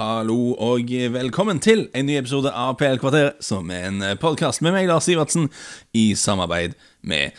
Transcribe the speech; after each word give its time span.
Hallo 0.00 0.54
og 0.56 0.88
velkommen 1.12 1.58
til 1.60 1.82
en 1.92 2.06
ny 2.08 2.14
episode 2.16 2.48
av 2.56 2.78
PL-kvarter, 2.80 3.34
som 3.44 3.68
er 3.74 3.82
en 3.90 4.04
podkast 4.22 4.62
med 4.64 4.72
meg, 4.72 4.86
Lars 4.88 5.04
Sivertsen, 5.04 5.50
i 5.92 6.14
samarbeid 6.16 6.72
med 7.04 7.36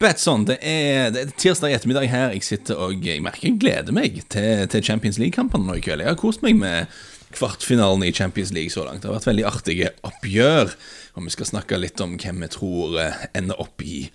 Batson. 0.00 0.46
Det 0.48 0.56
er, 0.64 1.10
det 1.12 1.20
er 1.20 1.34
tirsdag 1.36 1.74
ettermiddag 1.76 2.08
her. 2.08 2.32
Jeg 2.32 2.46
sitter 2.46 2.80
og 2.80 3.04
jeg 3.04 3.20
merker 3.26 3.50
jeg 3.50 3.58
gleder 3.60 3.92
meg 3.92 4.16
til, 4.32 4.64
til 4.72 4.86
Champions 4.88 5.20
League-kampene 5.20 5.68
nå 5.68 5.76
i 5.76 5.84
kveld. 5.84 6.00
Jeg 6.06 6.14
har 6.14 6.16
kost 6.22 6.40
meg 6.46 6.56
med 6.56 6.88
kvartfinalen 7.36 8.06
i 8.08 8.14
Champions 8.16 8.54
League 8.56 8.72
så 8.72 8.86
langt. 8.88 9.04
Det 9.04 9.10
har 9.10 9.18
vært 9.18 9.28
veldig 9.28 9.48
artige 9.50 9.92
oppgjør, 10.08 10.72
og 11.12 11.28
vi 11.28 11.36
skal 11.36 11.52
snakke 11.52 11.82
litt 11.82 12.00
om 12.00 12.16
hvem 12.16 12.40
vi 12.46 12.52
tror 12.56 12.96
eh, 13.04 13.24
ender 13.36 13.60
opp 13.60 13.84
i 13.84 14.06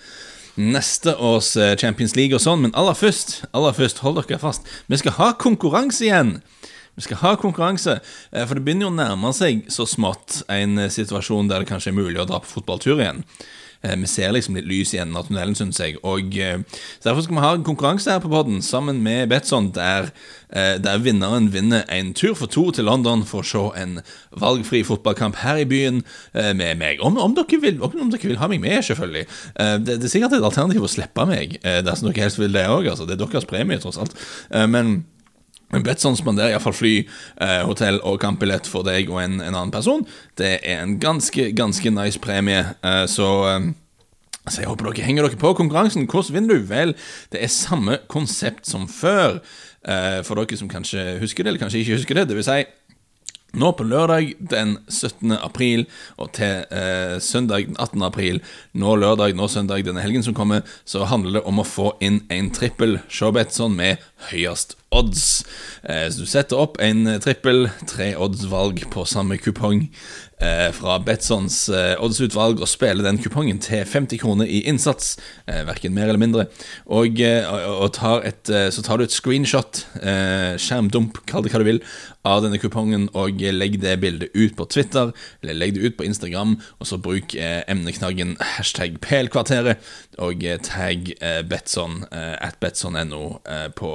neste 0.58 1.14
års 1.14 1.54
eh, 1.62 1.76
Champions 1.78 2.18
League 2.18 2.34
og 2.34 2.42
sånn. 2.42 2.66
Men 2.66 2.74
aller 2.74 2.98
først, 2.98 3.44
aller 3.54 3.78
først, 3.78 4.02
hold 4.02 4.24
dere 4.24 4.42
fast, 4.42 4.66
vi 4.90 5.04
skal 5.04 5.20
ha 5.22 5.36
konkurranse 5.38 6.10
igjen. 6.10 6.40
Vi 6.96 7.02
skal 7.02 7.18
ha 7.24 7.34
konkurranse, 7.42 8.00
eh, 8.32 8.46
for 8.46 8.58
det 8.58 8.66
begynner 8.66 8.88
jo 8.88 8.94
å 8.94 9.00
nærme 9.00 9.34
seg 9.34 9.66
så 9.74 9.88
smått 9.90 10.44
en 10.52 10.78
eh, 10.78 10.94
situasjon 10.94 11.50
der 11.50 11.64
det 11.64 11.72
kanskje 11.72 11.90
er 11.90 11.98
mulig 11.98 12.22
å 12.22 12.30
dra 12.30 12.38
på 12.44 12.52
fotballtur 12.60 13.00
igjen. 13.02 13.24
Eh, 13.82 13.96
vi 13.98 14.08
ser 14.08 14.36
liksom 14.36 14.60
litt 14.60 14.68
lys 14.70 14.92
i 14.94 15.00
enden 15.02 15.18
av 15.18 15.26
tunnelen, 15.26 15.58
syns 15.58 15.82
jeg. 15.82 15.98
Og 16.06 16.30
Derfor 17.02 17.26
skal 17.26 17.36
vi 17.36 17.42
ha 17.42 17.50
en 17.58 17.66
konkurranse 17.66 18.14
her 18.14 18.22
på 18.22 18.30
podden 18.30 18.62
sammen 18.62 19.02
med 19.04 19.32
Betson, 19.32 19.72
der, 19.74 20.12
der, 20.54 21.02
vinneren 21.02 21.50
vinner 21.52 21.82
en 21.90 22.14
tur 22.14 22.36
for 22.38 22.48
to 22.48 22.68
til 22.72 22.86
London 22.86 23.26
for 23.26 23.42
å 23.42 23.48
se 23.50 23.64
en 23.82 23.98
valgfri 24.38 24.84
fotballkamp 24.86 25.42
her 25.42 25.64
i 25.64 25.66
byen 25.66 26.04
med 26.34 26.78
meg. 26.78 27.02
Om, 27.02 27.18
om, 27.18 27.34
dere, 27.34 27.60
vil, 27.60 27.82
om 27.82 28.14
dere, 28.14 28.22
vil, 28.22 28.38
ha 28.38 28.48
meg 28.52 28.62
med, 28.62 28.78
selvfølgelig. 28.86 29.26
Det, 29.82 29.98
det 29.98 30.06
er 30.06 30.14
sikkert 30.14 30.38
et 30.38 30.46
alternativ 30.46 30.86
å 30.86 30.94
slippe 30.94 31.26
meg, 31.28 31.58
dersom 31.64 32.12
dere 32.12 32.28
helst 32.28 32.40
vil 32.40 32.54
det 32.54 32.68
òg. 32.70 32.92
Altså. 32.94 33.10
Det 33.10 33.18
er 33.18 33.26
deres 33.26 33.50
premie, 33.50 33.82
tross 33.82 33.98
alt. 34.00 34.16
Men 34.70 35.02
Betson 35.82 36.18
spanderer 36.20 36.54
iallfall 36.54 36.76
fly, 36.78 36.94
eh, 37.42 37.62
hotell 37.66 37.98
og 38.06 38.20
kampbillett 38.22 38.70
for 38.70 38.86
deg 38.86 39.10
og 39.10 39.24
en, 39.24 39.40
en, 39.42 39.56
annen 39.56 39.74
person. 39.74 40.06
Det 40.38 40.60
er 40.62 40.84
en 40.84 41.00
ganske, 41.02 41.50
ganske 41.58 41.90
nice 41.90 42.22
premie, 42.22 42.62
eh, 42.84 43.06
så 43.10 43.32
eh, 43.50 43.72
så 44.52 44.60
jeg 44.60 44.68
håper 44.68 44.90
dere 44.90 45.06
henger 45.08 45.24
dere 45.24 45.40
på 45.40 45.54
konkurransen. 45.56 46.04
Hvordan 46.04 46.36
vinner 46.36 46.58
du? 46.60 46.66
Vel, 46.68 46.90
det 47.32 47.40
er 47.40 47.52
samme 47.52 48.02
konsept 48.12 48.68
som 48.68 48.90
før. 48.92 49.38
Eh, 49.88 50.20
for 50.28 50.36
dere 50.36 50.60
som 50.60 50.68
kanskje 50.72 51.14
husker 51.22 51.44
det, 51.44 51.54
eller 51.54 51.64
kanskje 51.64 51.80
ikke 51.80 51.96
husker 51.96 52.20
det. 52.20 52.26
Det 52.28 52.36
vil 52.36 52.44
si, 52.44 52.66
nå 53.54 53.70
på 53.78 53.86
lørdag 53.86 54.32
den 54.50 54.78
17. 54.90 55.36
april 55.38 55.86
og 56.18 56.32
til 56.34 56.64
eh, 56.74 57.20
søndag 57.22 57.68
den 57.68 57.78
18. 57.78 58.02
april, 58.08 58.40
nå 58.74 58.96
lørdag, 58.98 59.36
nå 59.38 59.48
søndag, 59.48 59.86
denne 59.86 60.02
helgen 60.02 60.26
som 60.26 60.34
kommer, 60.34 60.64
så 60.90 61.06
handler 61.06 61.38
det 61.38 61.44
om 61.48 61.62
å 61.62 61.68
få 61.68 61.92
inn 62.02 62.24
en 62.34 62.50
trippel 62.56 62.98
Showbetson 63.14 63.78
med 63.78 64.02
høyest 64.32 64.78
odds. 64.94 65.44
Eh, 65.84 66.08
så 66.10 66.24
du 66.24 66.30
setter 66.30 66.60
opp 66.60 66.80
en 66.84 67.08
trippel, 67.24 67.68
tre 67.90 68.14
odds-valg 68.20 68.86
på 68.94 69.06
samme 69.10 69.40
kupong 69.42 69.88
eh, 70.44 70.70
fra 70.76 71.00
Betsons 71.04 71.58
eh, 71.74 71.96
oddsutvalg 72.04 72.62
og 72.62 72.70
spiller 72.70 73.06
den 73.08 73.20
kupongen 73.24 73.60
til 73.64 73.84
50 73.90 74.22
kroner 74.22 74.50
i 74.50 74.64
innsats, 74.70 75.16
verken 75.68 75.96
mer 75.96 76.08
eller 76.12 76.22
mindre. 76.22 76.48
Og, 76.86 77.20
og 77.20 77.90
tar 77.96 78.24
et, 78.28 78.48
så 78.48 78.84
tar 78.86 79.00
du 79.00 79.06
et 79.06 79.14
screenshot, 79.14 79.84
skjermdump, 80.62 81.24
kall 81.30 81.46
det 81.46 81.54
hva 81.54 81.62
du 81.62 81.68
vil, 81.68 81.82
av 82.24 82.40
denne 82.46 82.60
kupongen 82.62 83.10
og 83.20 83.42
legg 83.52 83.76
det 83.84 83.98
bildet 84.00 84.32
ut 84.32 84.56
på 84.56 84.68
Twitter 84.72 85.12
eller 85.42 85.58
legg 85.58 85.76
det 85.76 85.84
ut 85.84 85.98
på 86.00 86.06
Instagram, 86.08 86.56
og 86.80 86.88
så 86.88 87.00
bruk 87.04 87.36
emneknaggen 87.36 88.38
hashtag 88.56 88.96
PLkvarteret 89.04 89.84
og 90.24 90.46
tagg 90.64 91.12
Betson 91.50 92.06
at 92.14 92.60
betson.no 92.64 93.26
på 93.76 93.92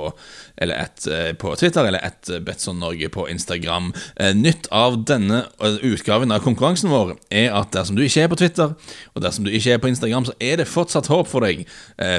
eller 0.59 0.83
et 0.83 1.07
på 1.39 1.55
Twitter 1.61 1.87
eller 1.87 2.03
et 2.05 2.31
Betson 2.45 2.81
Norge 2.83 3.09
på 3.15 3.29
Instagram. 3.31 3.93
Nytt 4.39 4.69
av 4.75 4.99
denne 5.09 5.45
utgaven 5.87 6.35
av 6.35 6.43
konkurransen 6.45 6.91
vår 6.93 7.15
er 7.31 7.55
at 7.55 7.73
dersom 7.77 7.97
du 7.99 8.05
ikke 8.05 8.27
er 8.27 8.33
på 8.33 8.41
Twitter, 8.41 8.75
og 9.15 9.25
dersom 9.25 9.47
du 9.47 9.53
ikke 9.55 9.77
er 9.77 9.83
på 9.83 9.91
Instagram, 9.93 10.29
så 10.29 10.37
er 10.43 10.61
det 10.61 10.69
fortsatt 10.71 11.11
håp 11.13 11.31
for 11.31 11.47
deg, 11.47 11.65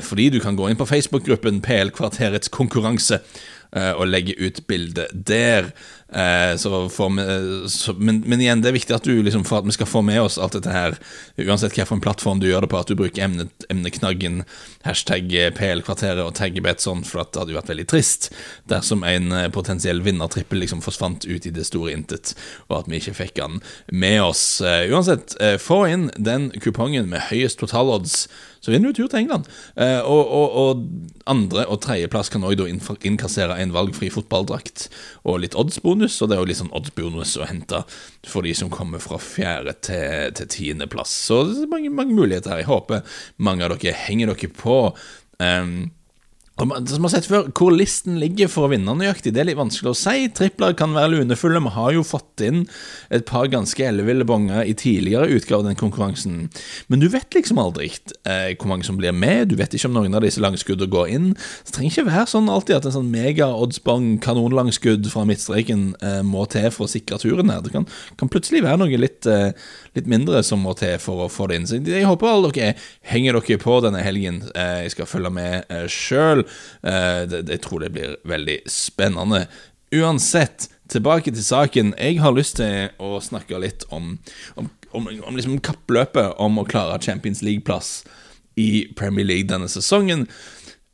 fordi 0.07 0.29
du 0.33 0.39
kan 0.43 0.57
gå 0.59 0.69
inn 0.69 0.79
på 0.79 0.87
Facebook-gruppen 0.89 1.61
PL 1.65 1.91
Kvarterets 1.95 2.51
konkurranse 2.53 3.21
og 3.69 4.07
legge 4.09 4.33
ut 4.39 4.63
bilde 4.69 5.05
der. 5.13 5.69
Eh, 6.11 6.51
vi, 6.51 7.69
så, 7.69 7.93
men, 7.93 8.23
men, 8.25 8.41
igjen, 8.41 8.61
det 8.61 8.71
er 8.71 8.77
viktig 8.77 8.95
at 8.95 9.05
du 9.05 9.21
liksom, 9.21 9.43
for 9.45 9.61
at 9.61 9.67
vi 9.67 9.75
skal 9.75 9.89
få 9.89 10.01
med 10.05 10.21
oss 10.23 10.39
alt 10.41 10.55
dette 10.57 10.73
her, 10.73 10.97
uansett 11.37 11.75
hvilken 11.77 12.01
plattform 12.01 12.41
du 12.41 12.47
gjør 12.49 12.65
det 12.65 12.71
på, 12.71 12.79
at 12.81 12.89
du 12.89 12.97
bruker 12.97 13.27
emne, 13.27 13.45
emneknaggen 13.69 14.41
hashtag 14.87 15.29
PL-kvarteret 15.57 16.23
og 16.23 16.33
tagge 16.39 16.63
Betson, 16.65 17.05
for 17.05 17.21
at 17.23 17.33
det 17.33 17.43
hadde 17.43 17.53
jo 17.53 17.59
vært 17.59 17.73
veldig 17.73 17.87
trist 17.93 18.29
dersom 18.71 19.05
en 19.07 19.31
eh, 19.35 19.49
potensiell 19.53 20.01
vinnertrippel 20.05 20.63
liksom 20.63 20.81
forsvant 20.85 21.29
ut 21.29 21.45
i 21.45 21.53
det 21.53 21.67
store 21.69 21.93
intet, 21.93 22.33
og 22.69 22.81
at 22.81 22.89
vi 22.89 23.01
ikke 23.01 23.17
fikk 23.21 23.37
den 23.39 23.61
med 23.93 24.19
oss. 24.23 24.43
Uansett, 24.59 25.35
få 25.61 25.83
inn 25.91 26.09
den 26.17 26.49
kupongen 26.63 27.09
med 27.11 27.27
høyest 27.29 27.61
totalodds 27.61 28.25
så 28.59 28.73
vinner 28.73 28.91
du 28.91 28.99
tur 28.99 29.09
til 29.11 29.21
England. 29.23 29.47
Eh, 29.79 29.99
og, 30.03 30.31
og, 30.39 30.57
og, 30.61 30.81
andre- 31.31 31.65
og 31.67 31.81
tredjeplass 31.85 32.31
kan 32.33 32.45
òg 32.47 32.63
innkassere 32.67 33.57
en 33.61 33.73
valgfri 33.75 34.09
fotballdrakt 34.13 34.87
og 35.23 35.41
litt 35.43 35.55
oddsbonus. 35.59 36.17
Og 36.21 36.29
det 36.29 36.37
er 36.37 36.43
jo 36.43 36.49
litt 36.51 36.61
sånn 36.61 36.73
oddsbonus 36.75 37.37
å 37.39 37.47
hente 37.49 37.83
for 38.27 38.47
de 38.47 38.55
som 38.57 38.71
kommer 38.73 39.03
fra 39.03 39.19
fjerde 39.21 39.75
til, 39.85 40.33
til 40.39 40.51
tiendeplass. 40.55 41.13
Så 41.29 41.43
det 41.47 41.63
er 41.63 41.71
mange, 41.71 41.93
mange 41.93 42.17
muligheter 42.17 42.55
her. 42.55 42.63
Jeg 42.63 42.71
håper 42.71 43.21
mange 43.37 43.65
av 43.67 43.77
dere 43.77 43.95
henger 44.07 44.33
dere 44.33 44.51
på. 44.59 44.81
Um, 45.39 45.89
som 46.59 47.05
har 47.05 47.13
sett 47.13 47.27
før, 47.29 47.47
Hvor 47.55 47.71
listen 47.71 48.19
ligger 48.19 48.49
for 48.51 48.67
å 48.67 48.71
vinne 48.73 48.91
nøyaktig, 48.97 49.31
det 49.33 49.43
er 49.43 49.47
litt 49.49 49.59
vanskelig 49.59 49.93
å 49.93 49.97
si. 49.97 50.27
Tripler 50.35 50.75
kan 50.77 50.93
være 50.95 51.13
lunefulle. 51.13 51.61
Vi 51.63 51.71
har 51.75 51.93
jo 51.95 52.03
fått 52.03 52.43
inn 52.43 52.65
et 53.09 53.25
par 53.29 53.47
ganske 53.51 53.79
elleville 53.85 54.27
bonger 54.27 54.67
i 54.67 54.75
tidligere 54.77 55.31
utgave 55.31 55.63
av 55.63 55.69
den 55.69 55.79
konkurransen. 55.79 56.49
Men 56.91 56.99
du 56.99 57.07
vet 57.11 57.33
liksom 57.35 57.61
aldri 57.61 57.89
eh, 57.89 58.55
hvor 58.59 58.69
mange 58.71 58.87
som 58.87 58.99
blir 58.99 59.15
med. 59.15 59.49
Du 59.49 59.55
vet 59.59 59.73
ikke 59.73 59.87
om 59.87 59.95
noen 59.95 60.15
av 60.15 60.25
disse 60.25 60.43
langskuddene 60.43 60.91
går 60.91 61.13
inn. 61.15 61.29
Det 61.67 61.75
trenger 61.75 61.95
ikke 61.95 62.09
være 62.09 62.25
sånn 62.33 62.51
alltid 62.51 62.79
at 62.79 62.89
en 62.89 62.97
sånn 62.97 63.11
mega-oddsbong 63.13 64.09
kanonlangskudd 64.25 65.07
fra 65.13 65.25
midtstreken 65.29 65.93
eh, 66.03 66.21
må 66.27 66.43
til 66.51 66.67
for 66.75 66.87
å 66.87 66.91
sikre 66.91 67.21
turen 67.23 67.53
her. 67.53 67.63
Det 67.63 67.73
kan, 67.75 67.87
kan 68.19 68.31
plutselig 68.31 68.65
være 68.67 68.81
noe 68.83 68.99
litt, 68.99 69.23
eh, 69.29 69.55
litt, 69.95 70.11
mindre 70.11 70.43
som 70.43 70.63
må 70.65 70.75
til 70.79 70.97
for 70.99 71.25
å 71.25 71.31
få 71.31 71.47
det 71.49 71.59
inn. 71.59 71.69
Så 71.69 71.79
jeg 71.79 72.07
håper 72.07 72.33
alle 72.33 72.51
dere 72.55 72.75
henger 73.07 73.39
dere 73.39 73.61
på 73.61 73.79
denne 73.85 74.03
helgen. 74.03 74.43
Eh, 74.53 74.85
jeg 74.85 74.97
skal 74.97 75.09
følge 75.09 75.33
med 75.39 75.71
eh, 75.71 75.87
sjøl. 75.91 76.45
Eh, 76.83 77.23
jeg 77.39 77.61
tror 77.65 77.83
det 77.83 77.93
blir 77.95 78.17
veldig 78.27 78.59
spennende. 78.69 79.45
Uansett, 79.95 80.69
tilbake 80.89 81.33
til 81.33 81.45
saken. 81.45 81.93
Jeg 81.97 82.19
har 82.23 82.35
lyst 82.35 82.57
til 82.59 82.89
å 83.01 83.17
snakke 83.23 83.61
litt 83.61 83.85
om, 83.93 84.15
om, 84.55 84.69
om, 84.91 85.09
om 85.29 85.37
liksom 85.37 85.59
kappløpet 85.65 86.37
om 86.41 86.61
å 86.61 86.67
klare 86.69 87.01
Champions 87.03 87.43
League-plass 87.45 87.99
i 88.59 88.87
Premier 88.97 89.27
League 89.27 89.49
denne 89.49 89.69
sesongen. 89.71 90.27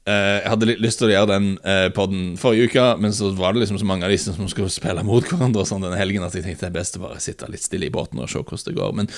Uh, 0.06 0.38
jeg 0.38 0.50
hadde 0.52 0.68
litt 0.70 0.82
lyst 0.86 1.00
til 1.02 1.08
å 1.08 1.16
gjøre 1.16 1.32
den 1.32 1.48
uh, 1.66 1.88
podden 1.96 2.36
forrige 2.38 2.70
uke, 2.70 2.84
men 3.02 3.14
så 3.16 3.32
var 3.34 3.56
det 3.56 3.64
liksom 3.64 3.80
så 3.82 3.88
mange 3.90 4.06
av 4.06 4.14
disse 4.14 4.36
som 4.36 4.50
skulle 4.52 4.70
spille 4.70 5.02
mot 5.08 5.26
hverandre 5.26 5.64
sånn 5.66 5.82
denne 5.82 5.98
helgen 5.98 6.28
at 6.28 6.36
jeg 6.38 6.46
tenkte 6.46 6.68
det 6.68 6.70
er 6.70 6.76
best 6.76 7.00
å 7.00 7.08
bare 7.08 7.24
sitte 7.24 7.50
litt 7.50 7.66
stille 7.66 7.90
i 7.90 7.94
båten 7.94 8.22
og 8.22 8.30
se 8.30 8.38
hvordan 8.38 8.68
det 8.68 8.76
går. 8.78 8.94
Men 9.00 9.10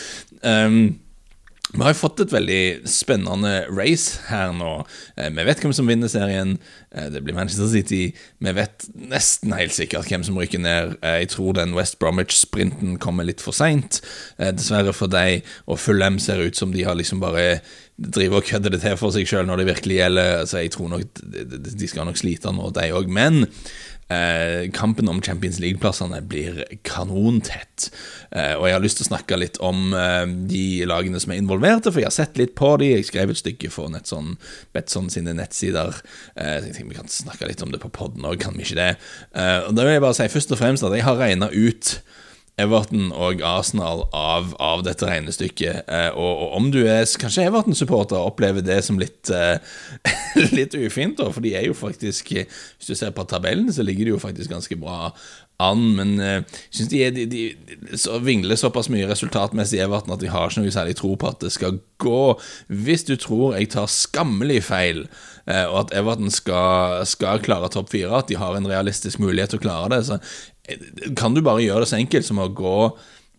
um, 0.48 0.80
vi 1.74 1.84
har 1.84 1.96
fått 2.00 2.22
et 2.24 2.32
veldig 2.32 2.88
spennende 2.88 3.66
race 3.68 4.22
her 4.30 4.54
nå. 4.56 4.72
Eh, 5.20 5.28
vi 5.36 5.44
vet 5.50 5.60
hvem 5.60 5.74
som 5.76 5.90
vinner 5.90 6.08
serien. 6.12 6.56
Eh, 6.96 7.10
det 7.12 7.22
blir 7.26 7.36
Manchester 7.36 7.68
City. 7.68 8.14
Vi 8.40 8.54
vet 8.56 8.88
nesten 8.96 9.56
helt 9.58 9.76
sikkert 9.76 10.08
hvem 10.08 10.24
som 10.24 10.40
rykker 10.40 10.64
ned. 10.64 10.96
Eh, 11.02 11.18
jeg 11.26 11.34
tror 11.36 11.58
den 11.58 11.76
West 11.76 12.00
Bromwich-sprinten 12.00 12.96
kommer 13.04 13.28
litt 13.28 13.44
for 13.44 13.56
seint, 13.56 14.00
dessverre 14.40 14.96
for 14.96 15.12
deg. 15.12 15.44
Og 15.68 15.82
Fulham 15.82 16.22
ser 16.24 16.40
ut 16.40 16.56
som 16.56 16.72
de 16.72 16.88
har 16.88 16.96
liksom 16.96 17.20
bare 17.24 17.60
driver 17.98 18.40
og 18.40 18.48
kødder 18.48 18.72
det 18.72 18.82
til 18.86 18.98
for 19.00 19.12
seg 19.12 19.28
sjøl 19.28 19.48
når 19.50 19.62
det 19.62 19.70
virkelig 19.74 20.00
gjelder. 20.00 20.48
Så 20.48 20.64
jeg 20.64 20.72
tror 20.78 20.94
nok 20.94 21.22
de 21.28 21.92
skal 21.92 22.08
nok 22.08 22.22
slite 22.22 22.54
nå, 22.56 22.72
de 22.78 22.88
òg. 22.96 23.12
Men 23.12 23.44
Eh, 24.08 24.72
kampen 24.72 25.10
om 25.12 25.22
Champions 25.22 25.60
League-plassene 25.60 26.22
blir 26.24 26.62
kanontett. 26.88 27.90
Eh, 28.32 28.54
og 28.56 28.68
jeg 28.68 28.76
har 28.78 28.84
lyst 28.84 29.02
til 29.02 29.08
å 29.08 29.10
snakke 29.10 29.40
litt 29.40 29.60
om 29.60 29.92
eh, 29.98 30.24
de 30.48 30.86
lagene 30.88 31.20
som 31.20 31.34
er 31.36 31.42
involverte, 31.42 31.92
for 31.92 32.00
jeg 32.00 32.08
har 32.08 32.16
sett 32.16 32.40
litt 32.40 32.56
på 32.56 32.72
de. 32.80 32.94
Jeg 32.94 33.10
skrev 33.10 33.34
et 33.34 33.42
stykke 33.42 33.72
for 33.74 33.92
Netson, 33.92 34.38
Betson 34.76 35.12
sine 35.12 35.36
nettsider. 35.36 36.00
Eh, 36.40 36.54
jeg 36.56 36.78
tenkte 36.78 36.94
Vi 36.94 37.02
kan 37.02 37.12
snakke 37.12 37.50
litt 37.52 37.64
om 37.66 37.74
det 37.76 37.84
på 37.84 37.92
poden 37.92 38.28
òg, 38.28 38.40
kan 38.44 38.56
vi 38.56 38.64
ikke 38.64 38.80
det? 38.80 38.94
Eh, 39.36 39.68
og 39.68 39.76
Da 39.76 39.84
vil 39.84 39.98
jeg 39.98 40.06
bare 40.08 40.20
si 40.22 40.32
først 40.32 40.56
og 40.56 40.62
fremst 40.62 40.88
at 40.88 40.96
jeg 40.96 41.04
har 41.08 41.20
regna 41.20 41.52
ut 41.52 41.98
Everton 42.58 43.12
og 43.14 43.44
Arsenal 43.46 44.08
av, 44.18 44.54
av 44.58 44.82
dette 44.86 45.06
regnestykket. 45.06 45.84
Eh, 45.86 46.10
og, 46.10 46.32
og, 46.32 46.56
om 46.58 46.70
du 46.74 46.80
er 46.90 47.06
kanskje 47.22 47.46
Everton-supporter, 47.46 48.18
opplever 48.18 48.66
det 48.66 48.80
som 48.88 48.98
litt, 48.98 49.30
eh, 49.30 49.62
litt 50.58 50.74
ufint, 50.74 51.20
da, 51.20 51.30
for 51.34 51.46
de 51.46 51.54
er 51.58 51.68
jo 51.70 51.78
faktisk 51.78 52.34
Hvis 52.34 52.90
du 52.90 52.96
ser 52.98 53.14
på 53.14 53.28
tabellen, 53.30 53.70
så 53.74 53.86
ligger 53.86 54.08
de 54.08 54.16
jo 54.16 54.22
faktisk 54.22 54.50
ganske 54.50 54.80
bra 54.80 55.12
an, 55.64 55.80
men 55.98 56.12
jeg 56.22 56.42
eh, 56.42 56.58
syns 56.70 56.90
de, 56.92 57.00
de, 57.16 57.24
de, 57.32 57.98
så 57.98 58.20
vingler 58.22 58.60
såpass 58.60 58.92
mye 58.94 59.08
resultatmessig 59.10 59.80
i 59.80 59.84
Everton 59.88 60.14
at 60.14 60.22
de 60.22 60.30
har 60.30 60.52
ikke 60.52 60.62
noe 60.62 60.74
særlig 60.74 60.98
tro 61.00 61.16
på 61.18 61.32
at 61.32 61.42
det 61.42 61.50
skal 61.56 61.80
gå. 62.02 62.22
Hvis 62.70 63.08
du 63.08 63.16
tror 63.18 63.56
jeg 63.58 63.72
tar 63.74 63.90
skammelig 63.90 64.60
feil, 64.68 65.08
uh, 65.50 65.66
og 65.72 65.80
at 65.86 65.96
Everton 65.98 66.30
skal, 66.34 67.02
skal 67.10 67.42
klare 67.42 67.72
topp 67.74 67.90
fire, 67.96 68.20
at 68.20 68.30
de 68.30 68.38
har 68.38 68.58
en 68.58 68.70
realistisk 68.70 69.22
mulighet 69.24 69.56
til 69.56 69.62
å 69.62 69.66
klare 69.66 69.90
det, 69.96 70.04
så 70.06 70.20
kan 71.16 71.36
du 71.36 71.44
bare 71.46 71.64
gjøre 71.64 71.86
det 71.86 71.92
så 71.92 72.00
enkelt 72.00 72.28
som 72.28 72.42
å 72.44 72.50
gå 72.52 72.80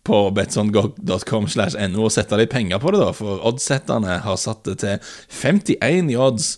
på 0.08 0.30
betson.com 0.30 1.48
slash 1.52 1.76
no 1.92 2.06
og 2.06 2.14
sette 2.14 2.38
litt 2.40 2.52
penger 2.52 2.80
på 2.80 2.94
det, 2.94 3.02
da. 3.02 3.12
For 3.16 3.42
oddsetterne 3.50 4.20
har 4.25 4.40
satt 4.40 4.64
det 4.69 4.78
til 4.80 5.02
51 5.42 6.12
i 6.14 6.16
odds 6.16 6.54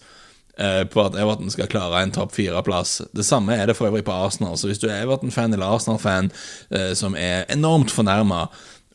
eh, 0.61 0.85
på 0.87 1.03
at 1.03 1.19
Everton 1.19 1.51
skal 1.51 1.71
klare 1.73 2.05
en 2.05 2.15
topp 2.15 2.37
fire-plass. 2.37 3.01
Det 3.17 3.27
samme 3.27 3.57
er 3.57 3.67
det 3.71 3.77
for 3.79 3.91
øvrig 3.91 4.05
på 4.07 4.15
Arsenal. 4.15 4.55
Så 4.61 4.71
hvis 4.71 4.83
du 4.83 4.87
er 4.91 5.01
Everton-fan 5.01 5.57
eller 5.57 5.67
Arsenal-fan 5.67 6.31
eh, 6.71 6.93
som 6.99 7.19
er 7.19 7.49
enormt 7.51 7.91
fornærma 7.91 8.47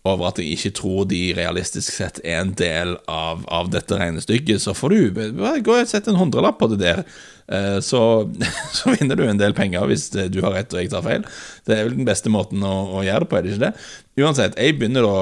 over 0.06 0.30
at 0.30 0.40
jeg 0.42 0.56
ikke 0.56 0.74
tror 0.80 1.07
de 1.10 1.22
realistisk 1.38 1.96
sett 1.98 2.19
er 2.24 2.44
en 2.44 2.54
del 2.57 2.96
av, 3.12 3.46
av 3.50 3.72
dette 3.74 3.98
regnestykket, 3.98 4.62
så 4.62 4.75
får 4.78 4.94
du 4.94 5.22
gå 5.66 5.78
og 5.78 5.90
sette 5.90 6.13
en 6.13 6.19
hundrelapp 6.19 6.60
på 6.62 6.69
det 6.74 6.81
der. 6.84 7.02
Eh, 7.50 7.80
så, 7.86 8.02
så, 8.78 8.94
vinner 8.94 9.18
du 9.18 9.25
en 9.25 9.42
del 9.42 9.57
penger 9.57 9.88
hvis 9.90 10.12
du 10.13 10.42
har 10.46 10.54
rett 10.57 10.74
og 10.74 10.84
jeg 10.84 10.94
tar 10.94 11.06
feil. 11.06 11.25
Det 11.66 11.78
er 11.78 11.88
vel 11.88 11.98
den 11.98 12.10
beste 12.10 12.34
måten 12.34 12.63
å, 12.66 12.75
å 13.00 13.06
gjøre 13.06 13.25
det 13.25 13.31
på, 13.31 13.40
er 13.40 13.46
det 13.46 13.56
ikke 13.56 13.66
det? 13.68 13.74
Uansett, 14.22 14.62
jeg 14.62 14.78
begynner 14.80 15.06
da 15.10 15.18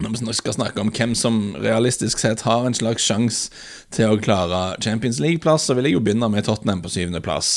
når 0.00 0.14
vi 0.16 0.32
skal 0.32 0.54
snakke 0.56 0.80
om 0.80 0.90
hvem 0.94 1.12
som 1.18 1.34
realistisk 1.60 2.22
sett 2.22 2.40
har 2.46 2.64
en 2.64 2.76
slags 2.76 3.04
sjanse 3.04 3.50
til 3.92 4.14
å 4.14 4.20
klare 4.22 4.78
Champions 4.80 5.20
League-plass, 5.20 5.66
så 5.68 5.76
vil 5.76 5.90
jeg 5.90 5.98
jo 5.98 6.02
begynne 6.04 6.30
med 6.32 6.46
Tottenham 6.46 6.80
på 6.80 6.92
syvendeplass. 6.92 7.50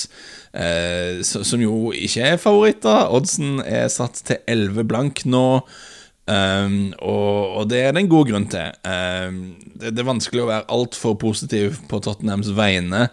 Eh, 0.52 1.24
som 1.24 1.64
jo 1.64 1.94
ikke 1.96 2.34
er 2.34 2.42
favoritter. 2.42 3.08
Oddsen 3.16 3.62
er 3.64 3.88
satt 3.94 4.26
til 4.28 4.42
11 4.44 4.90
blank 4.92 5.24
nå. 5.24 5.64
Um, 6.24 6.94
og, 7.04 7.58
og, 7.60 7.64
det 7.68 7.82
er 7.84 7.92
det 7.92 8.06
en 8.06 8.12
god 8.12 8.30
grunn 8.30 8.46
til. 8.52 8.76
Um, 8.88 9.40
det, 9.76 9.92
det, 9.92 10.04
er 10.04 10.08
vanskelig 10.08 10.46
å 10.46 10.50
være 10.50 10.70
altfor 10.72 11.18
positiv 11.20 11.82
på 11.92 12.00
Tottenhams 12.04 12.54
vegne 12.56 13.10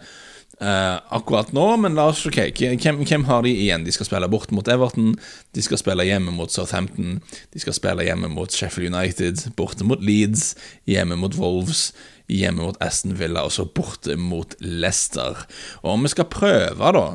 uh, 0.61 0.97
akkurat 1.17 1.51
nå, 1.55 1.65
men 1.83 1.97
la 1.97 2.07
oss 2.11 2.23
okay, 2.29 2.53
hvem, 2.55 3.01
hvem, 3.03 3.25
har 3.27 3.43
de 3.43 3.51
igjen? 3.51 3.83
De 3.83 3.91
skal 3.91 4.07
spille 4.07 4.29
bort 4.31 4.53
mot 4.55 4.67
Everton, 4.71 5.15
de 5.51 5.65
skal 5.65 5.81
spille 5.81 6.05
hjemme 6.07 6.31
mot 6.35 6.53
Southampton, 6.53 7.19
de 7.51 7.63
skal 7.63 7.75
spille 7.75 8.05
hjemme 8.07 8.31
mot 8.31 8.53
Sheffield 8.55 8.93
United, 8.93 9.43
borte 9.59 9.87
mot 9.87 9.99
Leeds, 10.03 10.53
hjemme 10.89 11.19
mot 11.19 11.35
Wolves, 11.41 11.89
hjemme 12.31 12.63
mot 12.63 12.79
Aston 12.83 13.17
Villa 13.19 13.43
og 13.43 13.51
så 13.51 13.67
borte 13.67 14.15
mot 14.15 14.55
Leicester. 14.63 15.43
Og 15.83 15.97
om 15.97 16.07
vi 16.07 16.13
skal 16.13 16.31
prøve, 16.31 16.95
da 16.95 17.05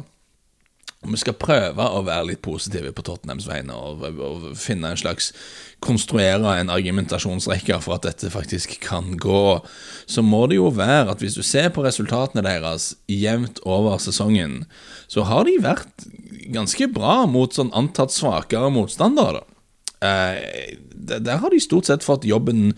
om 1.06 1.14
vi 1.14 1.20
skal 1.22 1.36
prøve 1.38 1.86
å 1.86 2.02
være 2.06 2.32
litt 2.32 2.42
positive 2.44 2.90
på 2.94 3.04
Tottenhams 3.06 3.46
vegne 3.48 3.76
og, 3.78 4.02
og, 4.10 4.50
finne 4.58 4.92
en 4.92 5.00
slags 5.00 5.32
Konstruere 5.84 6.54
en 6.56 6.70
argumentasjonsrekke 6.72 7.76
for 7.84 7.98
at 7.98 8.06
dette 8.06 8.30
faktisk 8.32 8.78
kan 8.80 9.10
gå, 9.20 9.58
så 10.08 10.22
må 10.24 10.46
det 10.48 10.56
jo 10.56 10.70
være 10.72 11.12
at 11.12 11.20
hvis 11.20 11.36
du 11.36 11.42
ser 11.44 11.68
på 11.74 11.84
resultatene 11.84 12.40
deres 12.46 12.94
jevnt 13.12 13.60
over 13.68 14.00
sesongen, 14.00 14.62
så 15.04 15.26
har 15.28 15.44
de 15.44 15.58
vært 15.60 16.06
ganske 16.54 16.88
bra 16.96 17.18
mot 17.28 17.52
sånn 17.52 17.74
antatt 17.76 18.14
svakere 18.14 18.72
motstandere. 18.72 19.44
Eh, 20.04 20.76
der 21.06 21.38
har 21.40 21.50
de 21.50 21.60
stort 21.60 21.88
sett 21.88 22.04
fått 22.04 22.26
jobben 22.28 22.74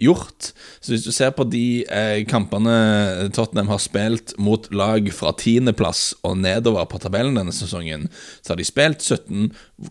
gjort. 0.00 0.52
Så 0.80 0.92
hvis 0.92 1.04
du 1.04 1.10
ser 1.12 1.32
på 1.34 1.44
de 1.50 1.82
eh, 1.90 2.22
kampene 2.28 3.28
Tottenham 3.34 3.72
har 3.72 3.82
spilt 3.82 4.34
mot 4.40 4.68
lag 4.72 5.08
fra 5.14 5.32
tiendeplass 5.36 6.14
og 6.26 6.38
nedover 6.40 6.86
på 6.88 7.00
tabellen 7.02 7.36
denne 7.40 7.54
sesongen, 7.54 8.08
så 8.40 8.54
har 8.54 8.60
de 8.60 8.68
spilt 8.68 9.02
17, 9.02 9.50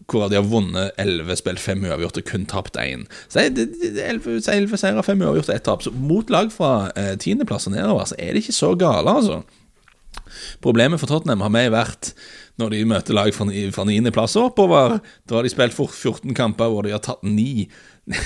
hvor 0.09 0.29
de 0.31 0.39
har 0.39 0.47
vunnet 0.49 0.95
11, 1.01 1.35
spilt 1.41 1.63
5 1.63 1.85
uavgjort 1.89 2.21
og 2.21 2.27
kun 2.31 2.49
tapt 2.49 2.79
1. 2.79 3.05
Så 3.27 3.45
det 3.53 3.67
er 3.67 4.15
11, 4.15 4.41
11 4.47 4.81
seire, 4.81 5.05
5 5.05 5.25
uavgjort 5.27 5.51
og 5.51 5.59
1 5.59 5.67
tap. 5.67 5.85
Så 5.85 5.93
mot 5.93 6.33
lag 6.33 6.51
fra 6.53 6.73
eh, 6.95 7.15
tiendeplass 7.19 7.69
og 7.69 7.75
nedover, 7.77 8.09
så 8.09 8.19
er 8.19 8.33
det 8.33 8.45
ikke 8.45 8.61
så 8.61 8.73
gale, 8.79 9.19
altså. 9.19 9.43
Problemet 10.63 11.01
for 11.01 11.09
Tottenham 11.09 11.43
har 11.45 11.53
mer 11.53 11.71
vært 11.73 12.13
når 12.59 12.75
de 12.75 12.81
møter 12.89 13.15
lag 13.15 13.31
fra, 13.35 13.47
fra 13.75 13.85
9. 13.87 14.01
plass 14.15 14.35
oppover. 14.39 14.99
Da 15.27 15.39
har 15.39 15.47
de 15.47 15.53
spilt 15.53 15.77
14 15.77 16.35
kamper 16.37 16.71
hvor 16.73 16.85
de 16.85 16.93
har 16.95 17.03
tatt 17.05 17.23
9 17.25 17.69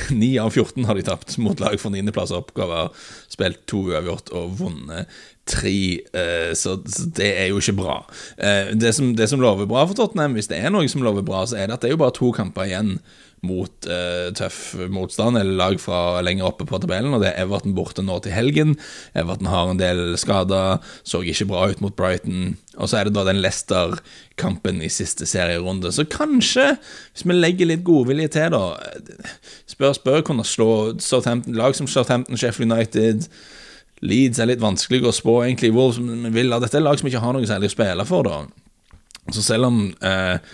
9 0.09 0.37
av 0.43 0.53
14 0.53 0.85
har 0.87 0.95
de 0.95 1.03
tapt 1.03 1.35
mot 1.43 1.59
lag 1.59 1.75
fra 1.81 1.91
niendeplass 1.91 2.31
og 2.31 2.45
oppover. 2.45 2.91
Spilt 3.31 3.65
to 3.69 3.81
uavgjort 3.91 4.31
og 4.35 4.53
vunnet 4.61 5.11
tre, 5.49 5.99
eh, 6.15 6.53
så, 6.55 6.77
det 7.17 7.29
er 7.41 7.51
jo 7.51 7.59
ikke 7.59 7.75
bra. 7.81 7.97
Eh, 8.37 8.71
det, 8.79 8.93
som, 8.95 9.11
det 9.17 9.27
som 9.31 9.41
lover 9.43 9.67
bra 9.69 9.83
for 9.87 9.97
Tottenham, 9.97 10.37
hvis 10.37 10.49
det 10.51 10.61
er 10.61 10.71
noe 10.71 10.87
som 10.91 11.03
lover 11.03 11.25
bra, 11.25 11.43
så 11.47 11.59
er 11.59 11.67
det 11.67 11.77
at 11.77 11.83
det 11.83 11.91
er 11.91 11.97
jo 11.97 12.03
bare 12.05 12.15
to 12.15 12.31
kamper 12.35 12.69
igjen 12.69 12.97
mot 13.43 13.87
uh, 13.91 14.29
tøff 14.35 14.57
motstand, 14.87 15.35
eller 15.35 15.57
lag 15.59 15.73
fra 15.81 16.21
lenger 16.23 16.47
oppe 16.47 16.63
på 16.67 16.79
tabellen. 16.79 17.11
Og 17.11 17.19
det 17.23 17.33
er 17.33 17.41
Everton 17.43 17.73
borte 17.75 18.05
nå 18.05 18.15
til 18.23 18.31
helgen. 18.31 18.77
Everton 19.19 19.49
har 19.51 19.71
en 19.71 19.81
del 19.81 20.13
skader, 20.19 20.79
så 21.03 21.19
ikke 21.27 21.49
bra 21.49 21.65
ut 21.67 21.83
mot 21.83 21.95
Brighton. 21.97 22.53
Og 22.77 22.87
så 22.87 23.01
er 23.01 23.09
det 23.09 23.17
da 23.17 23.25
den 23.27 23.41
Leicester-kampen 23.43 24.79
i 24.79 24.87
siste 24.87 25.27
serierunde. 25.27 25.91
Så 25.91 26.07
kanskje, 26.07 26.77
hvis 27.11 27.25
vi 27.27 27.35
legger 27.35 27.67
litt 27.67 27.83
godvilje 27.83 28.31
til, 28.37 28.55
da 28.55 28.63
Spør, 29.67 29.91
spør 29.97 30.23
kunne 30.23 30.45
slå 30.47 30.69
lag 31.51 31.75
som 31.75 31.89
Southampton, 31.89 32.39
Sheffield 32.39 32.71
United 32.71 33.27
Leeds 34.03 34.41
er 34.41 34.51
litt 34.51 34.63
vanskelig 34.63 35.03
å 35.07 35.15
spå, 35.15 35.39
egentlig. 35.45 35.71
Wolves, 35.75 36.01
Villa, 36.35 36.59
dette 36.59 36.79
er 36.79 36.85
lag 36.85 36.99
som 36.99 37.09
ikke 37.09 37.23
har 37.23 37.35
noe 37.35 37.47
særlig 37.47 37.71
å 37.71 37.75
spille 37.77 38.05
for, 38.09 38.27
da. 38.27 38.43
Så 39.31 39.43
selv 39.45 39.69
om 39.69 39.77
eh, 40.03 40.53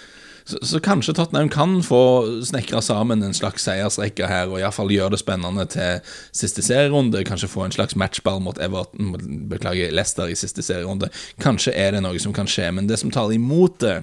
så, 0.49 0.57
så, 0.65 0.79
kanskje 0.79 1.13
Tottenham 1.13 1.49
kan 1.49 1.83
få 1.83 2.01
snekra 2.45 2.81
sammen 2.81 3.23
en 3.23 3.33
slags 3.37 3.65
seiersrekke 3.67 4.29
her, 4.29 4.49
og 4.49 4.57
iallfall 4.61 4.93
gjøre 4.93 5.13
det 5.13 5.21
spennende 5.21 5.65
til 5.69 5.99
siste 6.33 6.63
serierunde. 6.65 7.21
Kanskje 7.27 7.51
få 7.51 7.67
en 7.67 7.75
slags 7.75 7.97
matchball 7.97 8.41
mot 8.41 8.57
Everton, 8.61 9.13
beklager, 9.51 9.93
Leicester 9.93 10.29
i 10.29 10.37
siste 10.37 10.65
serierunde. 10.65 11.11
Kanskje 11.41 11.75
er 11.77 11.93
det 11.93 12.01
noe 12.05 12.21
som 12.21 12.33
kan 12.33 12.49
skje, 12.49 12.71
men 12.73 12.89
det 12.89 12.97
som 13.01 13.13
tar 13.13 13.33
imot 13.35 13.77
det, 13.85 13.99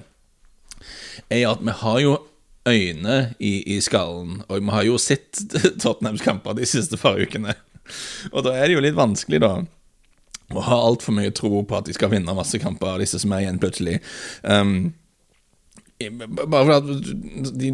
er 1.27 1.49
at 1.49 1.63
vi 1.63 1.75
har 1.81 1.99
jo 2.03 2.17
øyne 2.67 3.17
i, 3.39 3.53
i 3.75 3.81
skallen, 3.83 4.41
og 4.47 4.61
vi 4.61 4.75
har 4.75 4.87
jo 4.87 4.99
sett 5.01 5.43
Tottenhams 5.83 6.23
kamper 6.23 6.55
de 6.55 6.67
siste 6.67 6.99
par 6.99 7.19
ukene. 7.19 7.55
Og 8.33 8.45
da 8.45 8.55
er 8.55 8.67
det 8.67 8.77
jo 8.77 8.85
litt 8.85 8.97
vanskelig, 8.97 9.41
da 9.43 9.55
å 10.55 10.63
ha 10.63 10.77
altfor 10.79 11.15
mye 11.15 11.33
tro 11.35 11.59
på 11.67 11.75
at 11.75 11.89
de 11.89 11.95
skal 11.95 12.11
vinne 12.13 12.35
masse 12.35 12.59
kamper, 12.61 13.01
disse 13.01 13.19
som 13.19 13.33
er 13.35 13.43
igjen 13.43 13.59
plutselig. 13.59 13.97
Um, 14.47 14.93
bare 15.97 16.61
for 16.61 16.75
at 16.75 16.89
de, 17.57 17.71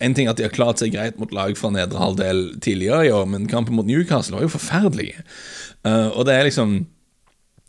En 0.00 0.14
ting 0.16 0.24
er 0.24 0.32
at 0.32 0.38
de 0.40 0.46
har 0.46 0.54
klart 0.54 0.80
seg 0.80 0.94
greit 0.94 1.18
mot 1.20 1.32
lag 1.36 1.52
fra 1.60 1.68
nedre 1.74 2.00
halvdel 2.00 2.40
tidligere 2.64 3.06
i 3.06 3.12
år, 3.14 3.28
men 3.30 3.50
kampen 3.50 3.76
mot 3.76 3.86
Newcastle 3.86 4.38
var 4.38 4.46
jo 4.46 4.54
forferdelig. 4.56 5.12
Uh, 5.84 6.08
og 6.16 6.24
det 6.28 6.34
er 6.34 6.48
liksom 6.48 6.80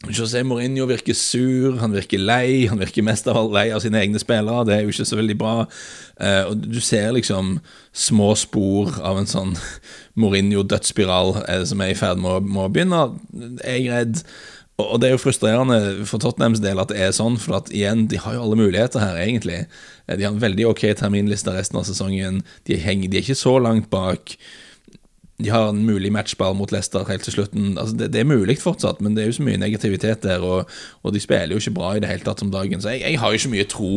José 0.09 0.41
Mourinho 0.41 0.87
virker 0.89 1.13
sur, 1.13 1.75
han 1.77 1.93
virker 1.93 2.21
lei, 2.21 2.65
han 2.71 2.79
virker 2.81 3.05
mest 3.05 3.27
av 3.29 3.37
alt 3.37 3.53
lei 3.53 3.67
av 3.69 3.83
sine 3.83 3.99
egne 4.01 4.21
spillere. 4.21 4.65
Det 4.65 4.73
er 4.73 4.81
jo 4.85 4.93
ikke 4.95 5.05
så 5.05 5.19
veldig 5.19 5.35
bra. 5.37 5.55
Uh, 6.17 6.43
og 6.49 6.63
du 6.63 6.79
ser 6.81 7.11
liksom 7.13 7.59
små 7.93 8.31
spor 8.39 8.97
av 9.05 9.19
en 9.21 9.29
sånn 9.29 9.53
Mourinho-dødsspiral 10.21 11.35
uh, 11.43 11.61
som 11.69 11.85
er 11.85 11.93
i 11.93 11.99
ferd 11.99 12.21
med 12.23 12.33
å, 12.33 12.41
med 12.41 12.63
å 12.65 12.71
begynne. 12.73 13.03
Jeg 13.61 13.85
er 13.85 14.01
redd 14.01 14.25
og 14.81 14.97
det 15.01 15.09
er 15.09 15.15
jo 15.15 15.21
frustrerende 15.21 15.77
for 16.09 16.21
Tottenhams 16.21 16.61
del 16.63 16.79
at 16.81 16.89
det 16.89 16.97
er 17.03 17.11
sånn, 17.15 17.37
for 17.41 17.59
at 17.59 17.71
igjen, 17.73 18.07
de 18.09 18.19
har 18.21 18.33
jo 18.33 18.45
alle 18.45 18.57
muligheter 18.59 19.03
her, 19.03 19.19
egentlig. 19.21 19.59
De 20.09 20.25
har 20.25 20.31
en 20.31 20.41
veldig 20.41 20.65
ok 20.71 20.85
terminliste 20.97 21.53
resten 21.53 21.77
av 21.77 21.85
sesongen. 21.85 22.41
De, 22.65 22.79
henger, 22.81 23.11
de 23.11 23.19
er 23.19 23.25
ikke 23.25 23.37
så 23.37 23.57
langt 23.61 23.91
bak. 23.93 24.33
De 25.43 25.51
har 25.53 25.69
en 25.69 25.83
mulig 25.85 26.11
matchball 26.13 26.55
mot 26.57 26.71
Leicester 26.71 27.05
helt 27.09 27.23
til 27.25 27.35
slutten. 27.35 27.77
Altså, 27.77 27.95
det, 27.97 28.11
det, 28.13 28.21
er 28.21 28.29
mulig 28.29 28.57
fortsatt, 28.61 29.01
men 29.01 29.15
det 29.15 29.23
er 29.23 29.31
jo 29.31 29.37
så 29.39 29.45
mye 29.47 29.61
negativitet 29.61 30.23
der, 30.23 30.43
og, 30.45 30.69
og 31.01 31.15
de 31.15 31.21
spiller 31.23 31.55
jo 31.55 31.61
ikke 31.61 31.75
bra 31.77 31.93
i 31.95 32.03
det 32.03 32.11
hele 32.11 32.25
tatt 32.25 32.43
om 32.45 32.51
dagen. 32.53 32.81
Så 32.81 32.93
jeg, 32.93 33.03
jeg, 33.05 33.19
har 33.19 33.31
jo 33.31 33.41
ikke 33.41 33.53
mye 33.55 33.69
tro 33.71 33.91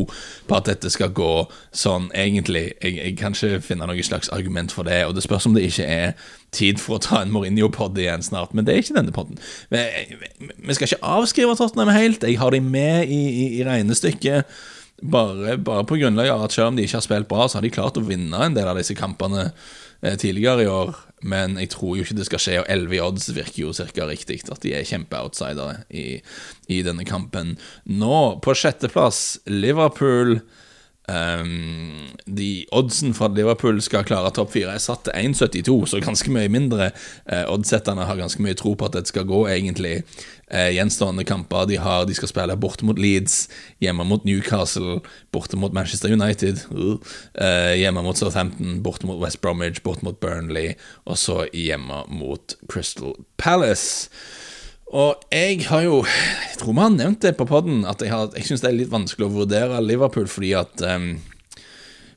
på 0.48 0.58
at 0.58 0.70
dette 0.70 0.92
skal 0.92 1.12
gå 1.16 1.32
sånn, 1.72 2.10
egentlig. 2.14 2.66
Jeg, 2.82 2.96
jeg 3.00 3.18
kan 3.20 3.36
ikke 3.36 3.62
finne 3.64 3.88
noe 3.90 4.06
slags 4.06 4.32
argument 4.34 4.72
for 4.74 4.88
det, 4.88 5.04
og 5.08 5.16
det 5.16 5.26
spørs 5.26 5.48
om 5.50 5.56
det 5.56 5.66
ikke 5.68 5.88
er 5.88 6.16
tid 6.54 6.80
for 6.82 6.98
å 6.98 7.02
ta 7.02 7.22
en 7.22 7.32
Mourinho-pod 7.34 7.98
igjen 7.98 8.24
snart, 8.24 8.54
men 8.54 8.66
det 8.66 8.74
er 8.74 8.84
ikke 8.84 8.98
denne 8.98 9.14
podden. 9.14 9.40
Vi 9.70 10.76
skal 10.76 10.88
ikke 10.88 11.12
avskrive 11.16 11.56
Tottenham 11.58 11.92
helt, 11.94 12.24
jeg 12.24 12.38
har 12.40 12.54
de 12.54 12.62
med 12.62 13.10
i, 13.10 13.20
i, 13.28 13.46
i 13.58 13.66
regnestykket. 13.66 14.50
Bare, 15.02 15.56
bare 15.58 15.84
på 15.84 15.98
grunnlag 15.98 16.30
av 16.32 16.44
at 16.46 16.54
selv 16.54 16.70
om 16.70 16.76
de 16.78 16.84
ikke 16.86 17.00
har 17.00 17.04
spilt 17.04 17.28
bra, 17.28 17.48
så 17.48 17.58
har 17.58 17.66
de 17.66 17.72
klart 17.74 17.98
å 17.98 18.04
vinne 18.06 18.38
en 18.40 18.54
del 18.56 18.68
av 18.70 18.78
disse 18.78 18.94
kampene 18.96 19.48
tidligere 20.20 20.66
i 20.66 20.70
år 20.70 20.94
men 21.24 21.56
jeg 21.56 21.70
tror 21.72 21.96
jo 21.96 22.04
ikke 22.04 22.18
det 22.18 22.26
skal 22.28 22.42
skje. 22.42 22.58
Og 22.60 22.68
11 22.68 22.96
i 22.96 23.00
odds 23.04 23.30
virker 23.34 23.62
jo 23.62 23.72
ca. 23.72 24.08
riktig, 24.08 24.42
at 24.50 24.60
de 24.64 24.74
er 24.76 24.88
kjempeoutsidere 24.88 25.84
i, 25.88 26.20
i 26.68 26.82
denne 26.84 27.06
kampen. 27.08 27.56
Nå, 27.88 28.18
på 28.44 28.56
sjetteplass, 28.58 29.40
Liverpool. 29.48 30.38
Um, 31.04 32.14
de 32.24 32.64
Oddsen 32.72 33.12
for 33.12 33.28
at 33.28 33.34
Liverpool 33.36 33.76
skal 33.84 34.06
klare 34.08 34.30
topp 34.32 34.54
fire, 34.54 34.72
er 34.72 34.80
satt 34.80 35.02
til 35.04 35.12
1,72, 35.34 35.90
så 35.90 36.00
ganske 36.00 36.32
mye 36.32 36.48
mindre. 36.52 36.92
Uh, 37.28 37.44
oddsetterne 37.52 38.06
har 38.08 38.20
ganske 38.20 38.40
mye 38.44 38.56
tro 38.56 38.72
på 38.72 38.88
at 38.88 38.96
det 38.96 39.10
skal 39.12 39.28
gå, 39.28 39.42
egentlig. 39.52 39.98
Uh, 40.52 40.68
gjenstående 40.74 41.24
kamper 41.24 41.68
de 41.70 41.78
har, 41.80 42.04
de 42.04 42.16
skal 42.16 42.30
spille 42.30 42.56
borte 42.60 42.84
mot 42.84 42.98
Leeds, 43.00 43.46
hjemme 43.82 44.04
mot 44.08 44.24
Newcastle, 44.28 45.00
borte 45.32 45.56
mot 45.56 45.72
Manchester 45.72 46.12
United, 46.12 46.64
uh, 46.70 47.72
hjemme 47.74 48.04
mot 48.04 48.18
Southampton, 48.18 48.80
borte 48.84 49.08
mot 49.08 49.20
West 49.22 49.40
Bromwich, 49.40 49.82
borte 49.84 50.04
mot 50.04 50.20
Burnley, 50.20 50.74
og 51.08 51.20
så 51.20 51.44
hjemme 51.52 52.04
mot 52.12 52.56
Crystal 52.68 53.16
Palace. 53.40 54.10
Og 54.94 55.22
jeg 55.32 55.64
har 55.66 55.82
jo 55.82 56.02
Jeg 56.04 56.58
tror 56.60 56.74
vi 56.74 56.82
har 56.84 56.90
nevnt 56.94 57.22
det 57.24 57.36
på 57.38 57.46
poden, 57.48 57.84
at 57.88 58.02
jeg, 58.02 58.12
har, 58.12 58.28
jeg 58.36 58.46
syns 58.46 58.62
det 58.62 58.70
er 58.70 58.76
litt 58.78 58.92
vanskelig 58.92 59.26
å 59.26 59.36
vurdere 59.40 59.80
Liverpool 59.82 60.28
fordi 60.30 60.52
at 60.54 60.84
um, 60.86 61.16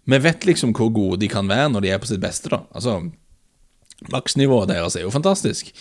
Vi 0.06 0.20
vet 0.22 0.46
liksom 0.46 0.76
hvor 0.78 0.92
gode 0.94 1.22
de 1.24 1.30
kan 1.32 1.48
være 1.50 1.72
når 1.74 1.86
de 1.86 1.94
er 1.94 2.04
på 2.04 2.10
sitt 2.10 2.22
beste, 2.22 2.52
da. 2.54 2.62
Altså, 2.76 3.00
Maksnivået 4.14 4.70
deres 4.70 4.96
er 4.96 5.08
jo 5.08 5.10
fantastisk. 5.10 5.74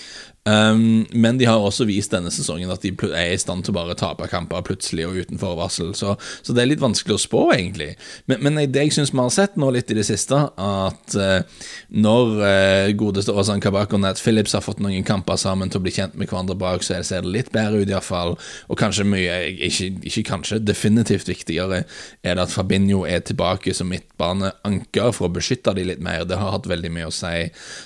Um, 0.47 1.07
men 1.11 1.39
de 1.39 1.47
har 1.49 1.59
også 1.59 1.85
vist 1.89 2.13
denne 2.15 2.31
sesongen 2.31 2.71
at 2.71 2.85
de 2.85 2.93
er 3.11 3.33
i 3.35 3.39
stand 3.41 3.65
til 3.67 3.73
å 3.75 3.81
bare 3.81 3.97
tape 3.99 4.29
kamper 4.31 4.63
plutselig 4.63 5.03
og 5.09 5.17
uten 5.19 5.41
forvarsel, 5.43 5.91
så, 5.99 6.13
så, 6.39 6.55
det 6.55 6.63
er 6.63 6.69
litt 6.71 6.85
vanskelig 6.85 7.17
å 7.17 7.23
spå, 7.25 7.41
egentlig. 7.57 7.97
Men, 8.31 8.45
men 8.47 8.61
det 8.71 8.85
jeg 8.85 8.95
syns 8.95 9.11
vi 9.11 9.19
har 9.19 9.33
sett 9.35 9.59
nå 9.59 9.73
litt 9.75 9.91
i 9.91 9.97
det 9.99 10.05
siste, 10.07 10.39
at 10.39 11.17
uh, 11.19 11.65
når 11.91 12.31
uh, 12.39 12.93
godeste 12.99 13.35
Ozan 13.35 13.63
Kabak 13.65 13.97
og 13.97 14.05
Nat 14.05 14.23
Phillips 14.23 14.55
har 14.55 14.63
fått 14.63 14.79
noen 14.85 15.03
kamper 15.07 15.41
sammen 15.41 15.73
til 15.73 15.83
å 15.83 15.87
bli 15.89 15.95
kjent 15.97 16.15
med 16.15 16.31
hverandre 16.31 16.55
bak, 16.61 16.87
så 16.87 17.03
ser 17.03 17.27
det 17.27 17.35
litt 17.35 17.51
bedre 17.55 17.83
ut, 17.83 17.91
iallfall. 17.91 18.37
Og 18.71 18.79
kanskje 18.79 19.09
mye, 19.09 19.41
ikke, 19.67 19.91
ikke, 20.07 20.25
kanskje, 20.31 20.61
definitivt 20.63 21.27
viktigere 21.29 21.83
er 22.23 22.39
det 22.39 22.47
at 22.47 22.55
Fabinho 22.55 23.03
er 23.03 23.27
tilbake 23.27 23.75
som 23.75 23.91
midtbaneanker 23.91 25.11
for 25.11 25.27
å 25.27 25.35
beskytte 25.35 25.75
de 25.75 25.91
litt 25.91 26.07
mer. 26.07 26.23
Det 26.23 26.39
har 26.39 26.55
hatt 26.55 26.71
veldig 26.71 26.95
mye 26.95 27.11
å 27.11 27.15
si. 27.15 27.35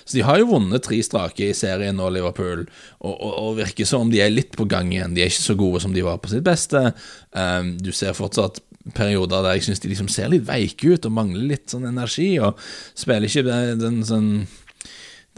Så 0.05 0.20
de 0.20 0.20
har 0.27 0.41
jo 0.41 0.50
vunnet 0.53 0.85
tre 0.85 1.00
strake 1.05 1.50
i 1.50 1.57
serien 1.57 1.97
nå, 1.99 2.09
Liverpool, 2.15 2.65
og, 3.00 3.12
og, 3.12 3.33
og, 3.33 3.53
virker 3.61 3.89
som 3.89 4.07
om 4.07 4.12
de 4.12 4.23
er 4.23 4.33
litt 4.33 4.57
på 4.59 4.67
gang 4.71 4.93
igjen. 4.93 5.15
De 5.17 5.25
er 5.25 5.33
ikke 5.33 5.47
så 5.47 5.59
gode 5.59 5.83
som 5.85 5.95
de 5.97 6.05
var 6.07 6.21
på 6.23 6.33
sitt 6.33 6.45
beste. 6.47 6.91
Um, 7.31 7.77
du 7.81 7.93
ser 7.97 8.17
fortsatt 8.19 8.62
perioder 8.97 9.45
der 9.45 9.59
jeg 9.59 9.69
syns 9.69 9.83
de 9.83 9.91
liksom 9.91 10.09
ser 10.11 10.31
litt 10.33 10.47
veike 10.49 10.95
ut 10.95 11.07
og 11.07 11.12
mangler 11.12 11.53
litt 11.53 11.69
sånn 11.73 11.89
energi, 11.91 12.33
og 12.43 12.59
spiller 12.99 13.29
ikke 13.29 13.47
den, 13.47 13.81
den 13.83 14.03
sånn 14.07 14.33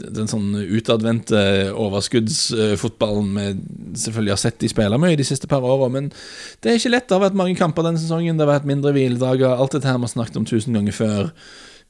den 0.03 0.27
sånn 0.27 0.55
utadvendte 0.57 1.39
overskuddsfotballen 1.79 3.27
vi 3.37 3.43
selvfølgelig 4.01 4.33
har 4.33 4.41
sett 4.41 4.57
de 4.63 4.69
spille 4.71 4.97
mye 4.99 5.19
de 5.19 5.27
siste 5.27 5.47
par 5.47 5.63
åra. 5.63 5.87
Men 5.93 6.09
det 6.63 6.71
er 6.71 6.79
ikke 6.79 6.91
lett. 6.95 7.05
Det 7.07 7.15
har 7.15 7.23
vært 7.27 7.37
mange 7.39 7.55
kamper 7.59 7.85
denne 7.85 8.01
sesongen. 8.01 8.39
Det 8.39 8.43
har 8.43 8.55
vært 8.55 8.69
mindre 8.69 8.93
hviledager. 8.95 9.53
Alt 9.53 9.77
dette 9.77 9.87
her 9.87 9.99
vi 10.01 10.07
har 10.07 10.13
snakket 10.15 10.39
om 10.41 10.47
tusen 10.49 10.75
ganger 10.75 10.97
før. 10.97 11.29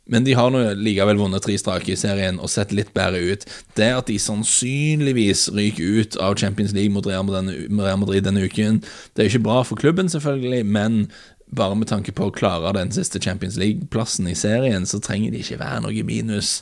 Men 0.06 0.26
de 0.26 0.34
har 0.36 0.50
nå 0.52 0.62
likevel 0.76 1.16
vunnet 1.16 1.46
tre 1.46 1.56
strake 1.60 1.94
i 1.94 2.00
serien 2.00 2.40
og 2.44 2.52
sett 2.52 2.74
litt 2.76 2.92
bedre 2.96 3.22
ut. 3.24 3.46
Det 3.78 3.88
at 3.96 4.10
de 4.12 4.18
sannsynligvis 4.20 5.46
ryker 5.56 6.02
ut 6.02 6.18
av 6.20 6.36
Champions 6.42 6.74
League 6.76 6.92
mot 6.92 7.08
Real 7.08 7.24
Madrid 7.24 8.26
denne 8.28 8.44
uken, 8.44 8.82
det 9.16 9.24
er 9.24 9.32
ikke 9.32 9.46
bra 9.48 9.62
for 9.64 9.80
klubben, 9.80 10.12
selvfølgelig, 10.12 10.66
men 10.68 11.06
bare 11.56 11.78
med 11.78 11.88
tanke 11.88 12.12
på 12.16 12.28
å 12.28 12.34
klare 12.36 12.74
den 12.76 12.92
siste 12.92 13.22
Champions 13.24 13.56
League-plassen 13.62 14.28
i 14.28 14.36
serien, 14.36 14.88
så 14.90 15.00
trenger 15.04 15.32
de 15.32 15.44
ikke 15.44 15.62
være 15.62 15.86
noe 15.86 16.06
minus 16.08 16.58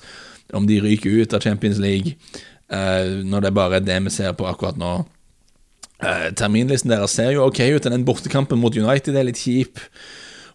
om 0.53 0.67
de 0.67 0.81
ryker 0.83 1.23
ut 1.23 1.33
av 1.33 1.41
Champions 1.41 1.79
League, 1.81 2.17
uh, 2.73 3.23
når 3.25 3.45
det 3.45 3.51
er 3.51 3.57
bare 3.57 3.83
det 3.83 3.97
vi 4.05 4.13
ser 4.13 4.35
på 4.37 4.47
akkurat 4.49 4.77
nå. 4.79 4.99
Uh, 6.01 6.29
terminlisten 6.37 6.91
deres 6.91 7.15
ser 7.15 7.31
jo 7.35 7.47
ok 7.47 7.63
ut, 7.71 7.87
den 7.87 8.05
bortekampen 8.05 8.59
mot 8.61 8.75
United 8.75 9.15
er 9.15 9.29
litt 9.29 9.41
kjip. 9.41 9.79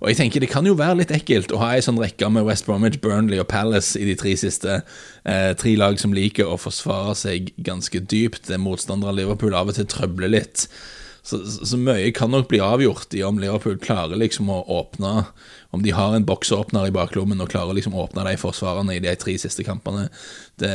Og 0.00 0.10
jeg 0.10 0.18
tenker 0.20 0.44
Det 0.44 0.50
kan 0.52 0.66
jo 0.66 0.76
være 0.76 1.00
litt 1.00 1.14
ekkelt 1.14 1.54
å 1.54 1.60
ha 1.62 1.72
ei 1.76 1.84
sånn 1.84 2.00
rekke 2.00 2.28
med 2.32 2.46
West 2.48 2.66
Bromwich, 2.68 3.00
Burnley 3.00 3.40
og 3.40 3.48
Palace 3.48 3.98
i 4.00 4.04
de 4.08 4.16
tre 4.18 4.34
siste. 4.36 4.82
Eh, 5.24 5.52
tre 5.56 5.76
lag 5.78 5.98
som 6.00 6.14
liker 6.16 6.48
å 6.48 6.60
forsvare 6.60 7.16
seg 7.16 7.54
ganske 7.56 8.02
dypt. 8.04 8.52
Motstandere 8.60 9.14
av 9.14 9.18
Liverpool 9.20 9.56
av 9.56 9.72
og 9.72 9.78
til 9.78 9.88
trøbler 9.90 10.32
litt. 10.36 10.68
Så, 11.26 11.40
så, 11.66 11.74
mye 11.74 12.12
kan 12.14 12.30
nok 12.30 12.46
bli 12.52 12.60
avgjort 12.62 13.14
i 13.18 13.24
om 13.26 13.40
Liverpool 13.42 13.80
klarer 13.82 14.18
liksom 14.20 14.46
å 14.52 14.60
åpne 14.70 15.24
Om 15.74 15.82
de 15.82 15.90
har 15.90 16.14
en 16.14 16.26
boksåpner 16.26 16.86
i 16.86 16.92
baklommen 16.94 17.42
og 17.42 17.50
klarer 17.50 17.74
liksom 17.74 17.96
å 17.96 18.04
åpne 18.04 18.22
de 18.28 18.36
forsvarerne 18.38 18.94
i 18.94 19.02
de 19.02 19.10
tre 19.18 19.34
siste 19.40 19.64
kampene. 19.66 20.06
Det 20.56 20.70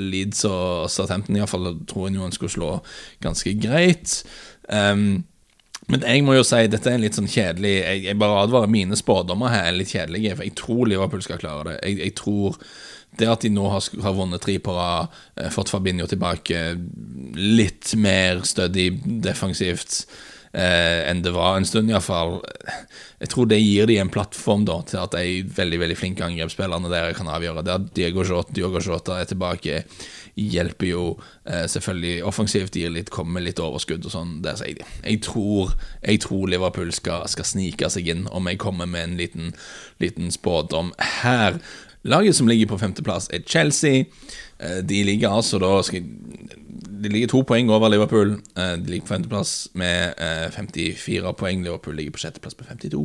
Leeds 0.00 0.46
og 0.48 0.88
Southampton 0.90 1.36
iallfall 1.36 1.74
tror 1.86 2.08
jeg 2.08 2.16
noen 2.16 2.32
skulle 2.34 2.54
slå 2.56 2.70
ganske 3.22 3.52
greit. 3.60 4.22
Um, 4.66 5.20
men 5.90 6.04
jeg 6.06 6.22
må 6.26 6.36
jo 6.36 6.46
si 6.46 6.62
dette 6.70 6.90
er 6.90 6.96
en 6.98 7.02
litt 7.02 7.16
sånn 7.18 7.30
kjedelig 7.30 7.72
Jeg, 7.72 8.04
jeg 8.06 8.18
bare 8.20 8.44
advarer 8.44 8.70
mine 8.70 8.98
spådommer 8.98 9.52
her 9.52 9.68
er 9.68 9.76
litt 9.76 9.92
kjedelige, 9.92 10.36
for 10.38 10.46
jeg 10.46 10.56
tror 10.60 10.90
Liverpool 10.90 11.24
skal 11.26 11.42
klare 11.42 11.66
det. 11.72 11.76
Jeg, 11.88 11.98
jeg 12.04 12.16
tror 12.20 12.58
det 13.18 13.26
at 13.26 13.42
de 13.42 13.50
nå 13.52 13.66
har, 13.72 13.86
har 14.04 14.14
vunnet 14.14 14.42
tre 14.44 14.56
på 14.62 14.74
rad, 14.76 15.10
eh, 15.36 15.50
fått 15.52 15.72
Fabinho 15.72 16.06
tilbake, 16.10 16.60
litt 17.36 17.94
mer 17.98 18.44
stødig 18.46 18.92
defensivt 19.24 20.04
eh, 20.52 21.00
enn 21.10 21.22
det 21.24 21.34
var 21.34 21.58
en 21.58 21.68
stund, 21.68 21.90
iallfall. 21.92 22.40
Jeg 23.20 23.32
tror 23.32 23.50
det 23.50 23.60
gir 23.60 23.90
de 23.90 23.98
en 24.00 24.12
plattform 24.12 24.64
da 24.68 24.80
til 24.88 25.02
at 25.02 25.14
de 25.16 25.42
veldig 25.56 25.82
veldig 25.82 25.98
flinke 25.98 26.24
angrepsspillerne 26.26 26.90
der 26.92 27.14
kan 27.18 27.30
avgjøre. 27.30 27.64
Det 27.66 27.76
at 27.76 27.92
Diego 27.96 28.24
Jota, 28.24 28.54
Diego 28.56 28.82
Jota 28.82 29.20
er 29.20 29.30
tilbake 29.30 29.84
hjelper 30.40 30.88
jo 30.88 31.04
eh, 31.44 31.66
selvfølgelig 31.68 32.24
offensivt, 32.28 32.76
gir 32.76 32.92
litt, 32.94 33.10
kommer 33.12 33.42
litt 33.44 33.60
overskudd 33.62 34.06
og 34.06 34.14
sånn. 34.14 34.38
Der 34.44 34.58
sier 34.60 34.78
de. 34.80 34.88
Jeg 35.02 35.22
tror, 35.26 35.74
jeg 36.04 36.22
tror 36.24 36.48
Liverpool 36.50 36.92
skal, 36.96 37.26
skal, 37.30 37.48
snike 37.48 37.90
seg 37.92 38.10
inn, 38.12 38.26
om 38.30 38.48
jeg 38.50 38.60
kommer 38.62 38.88
med 38.90 39.08
en 39.08 39.20
liten, 39.20 39.54
liten 40.02 40.32
spådom 40.34 40.94
her. 41.22 41.60
Laget 42.08 42.38
som 42.38 42.48
ligger 42.48 42.70
på 42.70 42.80
femteplass, 42.80 43.28
er 43.34 43.44
Chelsea. 43.44 44.06
Eh, 44.58 44.80
de 44.84 45.02
ligger 45.04 45.34
altså 45.34 45.60
da 45.60 45.74
skal, 45.84 46.06
de 47.00 47.08
ligger 47.08 47.30
to 47.32 47.42
poeng 47.46 47.70
over 47.72 47.88
Liverpool. 47.88 48.36
Eh, 48.56 48.76
de 48.78 48.90
ligger 48.90 49.06
på 49.06 49.14
femteplass 49.14 49.68
med 49.72 50.14
54 50.52 51.26
eh, 51.26 51.32
poeng. 51.32 51.64
Liverpool 51.64 51.96
ligger 51.96 52.14
på 52.16 52.22
sjetteplass 52.24 52.58
med 52.58 52.68
52. 52.68 53.02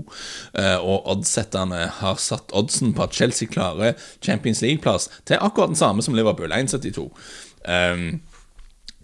Eh, 0.59 0.77
og 0.77 1.09
oddsetterne 1.11 1.87
har 2.01 2.21
satt 2.21 2.53
oddsen 2.55 2.95
på 2.95 3.07
at 3.07 3.15
Chelsea 3.15 3.49
klarer 3.51 3.95
Champions 4.21 4.63
League-plass 4.65 5.09
til 5.25 5.41
akkurat 5.41 5.73
den 5.73 5.79
samme 5.79 6.05
som 6.05 6.15
Liverpool, 6.17 6.51
1,72. 6.51 7.09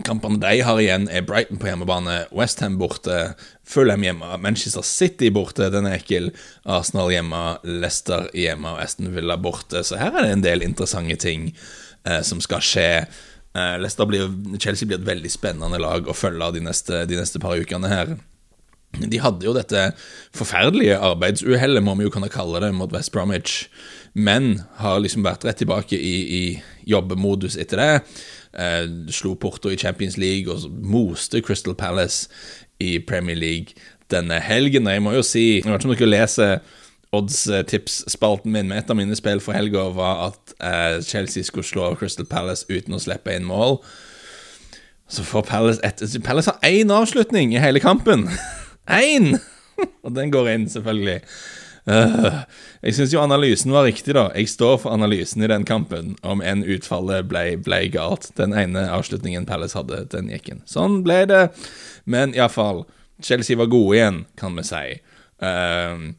Kampene 0.01 0.39
de 0.41 0.61
har 0.65 0.79
igjen, 0.81 1.05
er 1.13 1.21
Brighton 1.21 1.59
på 1.61 1.67
hjemmebane, 1.69 2.23
Westham 2.33 2.79
borte, 2.81 3.35
Fulham 3.67 4.01
hjemme, 4.01 4.31
Manchester 4.41 4.81
City 4.81 5.29
borte, 5.29 5.67
den 5.69 5.85
er 5.85 5.99
ekkel, 5.99 6.31
Arsenal 6.65 7.11
hjemme, 7.13 7.41
Leicester 7.67 8.25
hjemme 8.33 8.73
og 8.73 8.81
Aston 8.81 9.11
Villa 9.13 9.37
borte. 9.37 9.83
Så 9.85 10.01
her 10.01 10.15
er 10.15 10.25
det 10.25 10.33
en 10.33 10.45
del 10.47 10.65
interessante 10.65 11.19
ting 11.21 11.51
som 12.25 12.41
skal 12.41 12.65
skje. 12.65 12.89
Uh, 13.51 14.05
blir, 14.07 14.29
Chelsea 14.59 14.87
blir 14.87 14.99
et 15.01 15.07
veldig 15.07 15.31
spennende 15.31 15.79
lag 15.81 16.07
å 16.07 16.15
følge 16.15 16.53
de 16.55 16.61
neste, 16.63 17.05
de 17.09 17.17
neste 17.19 17.39
par 17.39 17.59
ukene 17.59 17.89
her. 17.91 18.15
De 18.99 19.19
hadde 19.23 19.45
jo 19.47 19.53
dette 19.55 19.85
forferdelige 20.35 20.97
arbeidsuhellet, 20.99 21.83
må 21.83 21.95
vi 21.95 22.07
jo 22.07 22.11
kunne 22.11 22.31
kalle 22.31 22.59
det, 22.63 22.73
mot 22.75 22.91
West 22.91 23.13
Bromwich, 23.15 23.69
men 24.13 24.65
har 24.81 24.99
liksom 24.99 25.23
vært 25.23 25.45
rett 25.47 25.61
tilbake 25.63 25.95
i, 25.95 26.15
i 26.27 26.91
jobbemodus 26.91 27.55
etter 27.59 27.79
det. 27.79 27.93
Eh, 28.51 28.83
slo 29.15 29.37
Porto 29.39 29.71
i 29.71 29.79
Champions 29.79 30.17
League 30.19 30.51
og 30.51 30.67
moste 30.83 31.39
Crystal 31.43 31.75
Palace 31.75 32.27
i 32.83 32.97
Premier 32.99 33.39
League 33.39 33.79
denne 34.11 34.41
helgen. 34.43 34.87
Og 34.87 34.97
jeg 34.97 35.03
må 35.05 35.15
jo 35.15 35.23
si 35.23 35.45
Jeg 35.61 35.71
vet 35.71 35.79
ikke 35.79 35.93
om 35.93 35.95
dere 35.95 36.11
leser 36.11 36.57
odds-tips-spalten 37.11 38.51
min 38.53 38.69
med 38.69 38.81
et 38.81 38.91
av 38.91 38.95
mine 38.95 39.15
spill 39.19 39.41
for 39.43 39.55
helga 39.55 39.89
var 39.95 40.29
at 40.29 40.53
eh, 40.63 41.01
Chelsea 41.03 41.43
skulle 41.43 41.67
slå 41.67 41.89
Crystal 41.99 42.27
Palace 42.27 42.65
uten 42.71 42.95
å 42.95 43.01
slippe 43.03 43.33
inn 43.35 43.47
mål. 43.47 43.81
Så 45.11 45.25
får 45.27 45.43
Palace 45.49 45.83
et, 45.83 46.03
Palace 46.23 46.53
har 46.53 46.69
én 46.71 46.91
avslutning 46.95 47.55
i 47.55 47.59
hele 47.59 47.83
kampen! 47.83 48.29
Én! 48.87 49.35
Og 50.05 50.13
den 50.15 50.31
går 50.31 50.53
inn, 50.53 50.69
selvfølgelig. 50.71 51.19
Uh, 51.89 52.43
jeg 52.85 52.95
syns 52.95 53.13
jo 53.15 53.19
analysen 53.23 53.73
var 53.73 53.87
riktig, 53.89 54.13
da. 54.15 54.29
Jeg 54.37 54.51
står 54.53 54.77
for 54.83 54.93
analysen 54.93 55.43
i 55.43 55.49
den 55.51 55.65
kampen, 55.67 56.15
om 56.23 56.43
enn 56.45 56.63
utfallet 56.63 57.27
ble, 57.27 57.43
ble 57.65 57.81
galt. 57.91 58.29
Den 58.39 58.55
ene 58.55 58.85
avslutningen 58.93 59.47
Palace 59.49 59.75
hadde, 59.79 60.05
den 60.13 60.29
gikk 60.31 60.51
inn. 60.53 60.63
Sånn 60.69 61.01
ble 61.05 61.23
det. 61.27 61.43
Men 62.05 62.37
iallfall, 62.37 62.85
Chelsea 63.25 63.59
var 63.59 63.71
gode 63.73 63.97
igjen, 63.97 64.23
kan 64.39 64.55
vi 64.55 64.67
si. 64.69 64.85
Uh, 65.41 66.13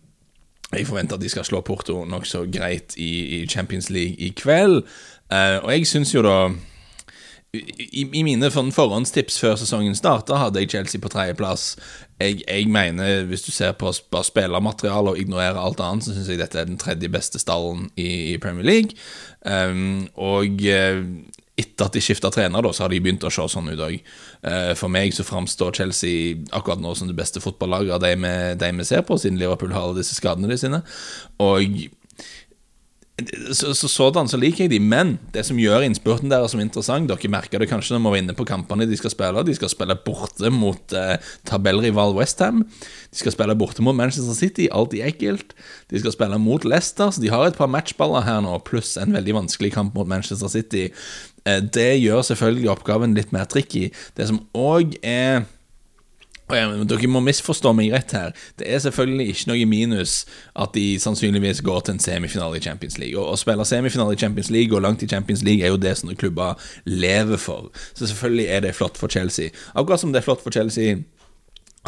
jeg 0.78 0.88
forventer 0.88 1.18
at 1.18 1.22
de 1.22 1.28
skal 1.28 1.44
slå 1.44 1.60
Porto 1.60 2.04
nokså 2.08 2.46
greit 2.52 2.96
i, 2.96 3.42
i, 3.42 3.46
Champions 3.46 3.90
League 3.90 4.16
i 4.18 4.32
kveld. 4.36 4.82
Uh, 5.32 5.58
og 5.64 5.72
jeg 5.72 5.88
syns 5.88 6.14
jo 6.14 6.22
da 6.24 6.36
i, 7.52 8.06
i 8.16 8.22
mine 8.24 8.48
forhåndstips 8.50 9.36
før 9.40 9.58
sesongen 9.60 9.96
starta, 9.96 10.38
hadde 10.40 10.62
jeg 10.62 10.70
Chelsea 10.72 11.00
på 11.00 11.10
tredjeplass. 11.12 11.76
Jeg, 12.20 12.40
jeg 12.48 12.68
mener, 12.72 13.26
hvis 13.28 13.44
du 13.44 13.50
ser 13.52 13.74
på 13.76 13.92
bare 14.10 14.24
spillermateriale 14.24 15.12
og 15.12 15.20
ignorerer 15.20 15.60
alt 15.60 15.80
annet, 15.84 16.06
så 16.06 16.14
syns 16.14 16.30
jeg 16.32 16.40
dette 16.40 16.60
er 16.60 16.70
den 16.70 16.80
tredje 16.80 17.12
beste 17.12 17.42
stallen 17.42 17.90
i, 17.96 18.32
i 18.32 18.38
Premier 18.40 18.64
League. 18.64 18.96
Um, 19.44 20.08
og 20.16 20.64
uh, 20.64 21.04
etter 21.58 21.84
at 21.84 21.96
de 21.96 22.00
skifta 22.00 22.30
trener, 22.32 22.64
da, 22.64 22.72
så 22.72 22.86
har 22.86 22.92
de 22.92 23.00
begynt 23.04 23.24
å 23.28 23.30
se 23.32 23.44
sånn 23.52 23.68
ut 23.74 23.82
òg. 23.84 23.98
Eh, 24.48 24.72
for 24.78 24.92
meg 24.92 25.12
så 25.12 25.26
framstår 25.26 25.74
Chelsea 25.76 26.38
akkurat 26.56 26.80
nå 26.80 26.94
som 26.96 27.10
det 27.10 27.16
beste 27.18 27.42
fotballaget 27.44 27.96
av 27.98 28.04
de 28.04 28.70
vi, 28.78 28.86
ser 28.88 29.04
på, 29.04 29.18
siden 29.20 29.40
Liverpool 29.40 29.74
har 29.76 29.84
alle 29.84 30.00
disse 30.00 30.16
skadene 30.16 30.48
de 30.48 30.56
sine. 30.60 30.80
Og 31.44 31.76
så, 33.52 33.72
så, 33.74 33.88
sådan 33.88 34.28
så 34.30 34.38
liker 34.40 34.64
jeg 34.64 34.72
de, 34.72 34.80
men 34.80 35.14
det 35.34 35.44
som 35.48 35.58
gjør 35.60 35.84
innspurten 35.86 36.30
deres 36.32 36.54
som 36.54 36.62
interessant 36.62 37.08
Dere 37.10 37.30
merker 37.32 37.62
det 37.62 37.68
kanskje 37.70 37.94
når 37.94 38.02
vi 38.02 38.12
var 38.12 38.20
inne 38.22 38.36
på 38.38 38.46
kampene 38.48 38.86
de 38.88 38.98
skal 38.98 39.12
spille. 39.12 39.44
De 39.46 39.54
skal 39.56 39.72
spille 39.72 39.96
borte 40.06 40.50
mot 40.52 40.96
eh, 40.96 41.16
tabellrival 41.48 42.16
Westham. 42.16 42.62
De 43.12 43.20
skal 43.20 43.34
spille 43.34 43.56
borte 43.58 43.84
mot 43.84 43.96
Manchester 43.96 44.36
City, 44.36 44.68
alltid 44.72 45.06
ekkelt. 45.08 45.56
De 45.92 46.02
skal 46.02 46.14
spille 46.14 46.40
mot 46.42 46.64
Leicester, 46.68 47.12
så 47.12 47.22
de 47.22 47.32
har 47.32 47.48
et 47.48 47.58
par 47.58 47.70
matchballer 47.72 48.26
her 48.26 48.42
nå, 48.44 48.58
pluss 48.68 48.94
en 49.00 49.16
veldig 49.16 49.38
vanskelig 49.42 49.72
kamp 49.74 49.96
mot 49.98 50.08
Manchester 50.08 50.52
City. 50.52 50.88
Eh, 51.46 51.60
det 51.62 51.90
gjør 52.02 52.22
selvfølgelig 52.30 52.70
oppgaven 52.76 53.18
litt 53.18 53.34
mer 53.34 53.48
tricky. 53.50 53.90
Det 54.16 54.30
som 54.30 54.44
òg 54.56 54.96
er 55.02 55.44
dere 56.52 57.08
må 57.10 57.22
misforstå 57.24 57.72
meg 57.76 57.92
rett 57.94 58.12
her. 58.16 58.34
Det 58.60 58.68
er 58.68 58.82
selvfølgelig 58.84 59.32
ikke 59.32 59.50
noe 59.50 59.68
minus 59.68 60.16
at 60.58 60.74
de 60.76 60.98
sannsynligvis 61.02 61.62
går 61.64 61.86
til 61.86 61.96
en 61.96 62.02
semifinale 62.02 62.60
i 62.60 62.64
Champions 62.64 62.98
League. 63.00 63.18
Og 63.18 63.32
Å 63.32 63.40
spille 63.40 63.66
semifinale 63.68 64.16
i 64.16 64.20
Champions 64.20 64.52
League 64.52 64.76
og 64.76 64.84
langt 64.84 65.02
i 65.02 65.08
Champions 65.08 65.42
League 65.46 65.64
er 65.64 65.72
jo 65.72 65.80
det 65.80 65.96
som 65.98 66.12
klubber 66.16 66.60
lever 66.84 67.40
for. 67.40 67.72
Så 67.94 68.06
selvfølgelig 68.06 68.46
er 68.46 68.64
det 68.66 68.76
flott 68.76 69.00
for 69.00 69.12
Chelsea. 69.12 69.50
Akkurat 69.74 70.00
som 70.00 70.12
det 70.12 70.22
er 70.22 70.28
flott 70.28 70.44
for 70.44 70.54
Chelsea 70.54 71.02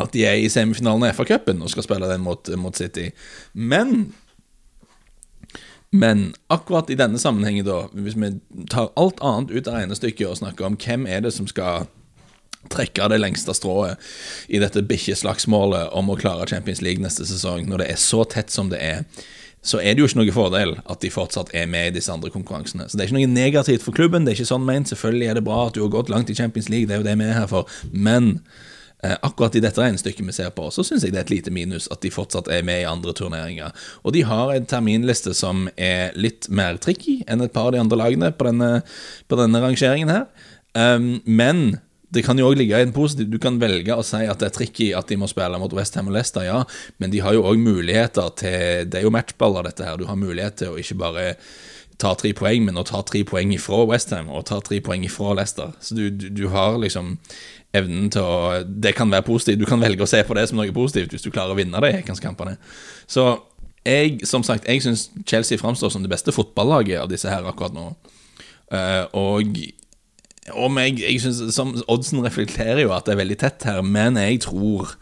at 0.01 0.11
de 0.13 0.25
er 0.27 0.41
i 0.43 0.51
semifinalen 0.51 1.07
av 1.07 1.15
FA-cupen 1.15 1.63
og 1.63 1.71
skal 1.71 1.87
spille 1.87 2.11
den 2.11 2.25
mot, 2.25 2.49
mot 2.59 2.77
City. 2.77 3.11
Men 3.55 4.15
men 5.95 6.33
akkurat 6.51 6.89
i 6.91 6.97
denne 6.99 7.21
sammenhengen, 7.23 7.63
da, 7.67 7.85
hvis 7.95 8.17
vi 8.19 8.33
tar 8.71 8.89
alt 8.99 9.21
annet 9.23 9.53
ut 9.55 9.69
av 9.71 9.77
regnestykket 9.77 10.27
og 10.27 10.41
snakker 10.41 10.67
om 10.67 10.79
hvem 10.81 11.07
er 11.07 11.21
det 11.23 11.31
som 11.37 11.47
skal 11.47 11.87
trekke 12.73 13.09
det 13.13 13.21
lengste 13.21 13.55
strået 13.57 14.01
i 14.49 14.61
dette 14.63 14.83
bikkjeslagsmålet 14.89 15.93
om 15.97 16.11
å 16.11 16.19
klare 16.21 16.49
Champions 16.51 16.83
League 16.85 17.03
neste 17.03 17.27
sesong, 17.29 17.69
når 17.69 17.85
det 17.85 17.89
er 17.93 18.01
så 18.01 18.25
tett 18.29 18.53
som 18.55 18.71
det 18.73 18.81
er, 18.83 19.03
så 19.65 19.81
er 19.81 19.95
det 19.95 20.03
jo 20.03 20.09
ikke 20.11 20.21
noe 20.21 20.37
fordel 20.37 20.75
at 20.93 21.01
de 21.01 21.11
fortsatt 21.13 21.55
er 21.57 21.65
med 21.71 21.89
i 21.89 21.95
disse 21.97 22.13
andre 22.13 22.29
konkurransene. 22.33 22.85
Så 22.85 22.99
det 22.99 23.07
er 23.07 23.09
ikke 23.09 23.17
noe 23.23 23.33
negativt 23.33 23.85
for 23.87 23.97
klubben, 23.97 24.27
det 24.27 24.35
er 24.35 24.39
ikke 24.43 24.53
sånn 24.53 24.67
ment. 24.67 24.91
Selvfølgelig 24.93 25.31
er 25.31 25.39
det 25.39 25.47
bra 25.47 25.63
at 25.71 25.77
du 25.77 25.81
har 25.81 25.93
gått 25.95 26.13
langt 26.13 26.31
i 26.31 26.37
Champions 26.37 26.69
League, 26.69 26.91
det 26.91 26.99
er 26.99 27.01
jo 27.01 27.07
det 27.07 27.17
vi 27.17 27.29
er 27.31 27.39
her 27.39 27.49
for, 27.49 27.71
men 27.89 28.29
eh, 29.01 29.17
akkurat 29.25 29.57
i 29.57 29.63
dette 29.65 29.81
regnestykket 29.81 30.29
vi 30.29 30.37
ser 30.37 30.53
på, 30.57 30.69
så 30.75 30.85
syns 30.85 31.07
jeg 31.07 31.15
det 31.15 31.23
er 31.23 31.25
et 31.25 31.33
lite 31.33 31.55
minus 31.55 31.89
at 31.95 32.05
de 32.05 32.13
fortsatt 32.13 32.51
er 32.53 32.67
med 32.69 32.83
i 32.83 32.91
andre 32.91 33.17
turneringer. 33.17 33.73
Og 34.05 34.13
de 34.17 34.27
har 34.29 34.53
en 34.53 34.69
terminliste 34.69 35.33
som 35.39 35.65
er 35.81 36.13
litt 36.13 36.51
mer 36.53 36.77
tricky 36.77 37.23
enn 37.25 37.45
et 37.45 37.57
par 37.57 37.71
av 37.71 37.77
de 37.77 37.81
andre 37.81 38.01
lagene 38.03 38.35
på 38.37 38.51
denne, 38.51 38.71
på 39.33 39.41
denne 39.41 39.65
rangeringen 39.65 40.13
her. 40.13 40.29
Um, 40.77 41.23
men 41.25 41.79
det 42.15 42.25
kan 42.27 42.39
jo 42.39 42.49
òg 42.49 42.59
ligge 42.61 42.79
i 42.79 42.87
en 42.87 42.95
positiv 42.95 43.29
Du 43.33 43.39
kan 43.43 43.59
velge 43.61 43.95
å 43.95 44.05
si 44.07 44.23
at 44.23 44.41
det 44.41 44.49
er 44.49 44.57
tricky 44.57 44.89
at 44.97 45.11
de 45.11 45.19
må 45.21 45.29
spille 45.31 45.59
mot 45.61 45.73
Westham 45.75 46.11
og 46.11 46.17
Leicester, 46.17 46.47
ja, 46.47 46.63
men 47.03 47.13
de 47.13 47.23
har 47.25 47.37
jo 47.37 47.45
òg 47.51 47.61
muligheter 47.61 48.33
til 48.41 48.91
Det 48.91 49.01
er 49.01 49.07
jo 49.07 49.15
matchballer, 49.15 49.67
dette 49.69 49.87
her. 49.87 49.99
Du 49.99 50.07
har 50.09 50.19
mulighet 50.19 50.61
til 50.63 50.75
å 50.75 50.81
ikke 50.81 50.99
bare 51.01 51.27
ta 52.01 52.15
tre 52.19 52.33
poeng, 52.35 52.65
men 52.67 52.79
å 52.79 52.85
ta 52.87 53.03
tre 53.07 53.23
poeng 53.27 53.53
ifra 53.55 53.85
Westham 53.89 54.31
og 54.33 54.47
ta 54.49 54.59
tre 54.65 54.81
poeng 54.85 55.05
ifra 55.07 55.35
Leicester. 55.39 55.75
Så 55.81 55.97
du, 55.99 56.09
du, 56.11 56.29
du, 56.35 56.45
har 56.53 56.79
liksom 56.83 57.15
evnen 57.75 58.11
til 58.13 58.23
å 58.23 58.63
Det 58.67 58.95
kan 58.99 59.11
være 59.11 59.27
positivt. 59.27 59.63
Du 59.63 59.69
kan 59.69 59.83
velge 59.83 60.05
å 60.05 60.11
se 60.11 60.23
på 60.27 60.37
det 60.39 60.49
som 60.51 60.61
noe 60.61 60.75
positivt 60.75 61.15
hvis 61.15 61.27
du 61.27 61.31
klarer 61.31 61.55
å 61.55 61.59
vinne 61.59 61.83
de 61.83 62.19
kampene. 62.23 62.57
Så 63.07 63.29
jeg, 63.85 64.25
som 64.27 64.43
sagt, 64.47 64.67
jeg 64.69 64.83
syns 64.83 65.11
Chelsea 65.29 65.61
framstår 65.61 65.93
som 65.93 66.05
det 66.05 66.13
beste 66.13 66.33
fotballaget 66.33 67.03
av 67.03 67.11
disse 67.11 67.29
her 67.29 67.45
akkurat 67.47 67.75
nå. 67.77 67.91
Uh, 68.73 69.05
og 69.21 69.59
om 70.53 70.77
jeg, 70.77 70.99
jeg 71.01 71.21
synes, 71.25 71.55
som 71.57 71.73
Oddsen 71.89 72.21
reflekterer 72.25 72.83
jo 72.83 72.93
at 72.93 73.07
det 73.07 73.15
er 73.15 73.23
veldig 73.23 73.39
tett 73.41 73.65
her, 73.65 73.81
men 73.81 74.19
jeg 74.21 74.43
tror 74.45 74.93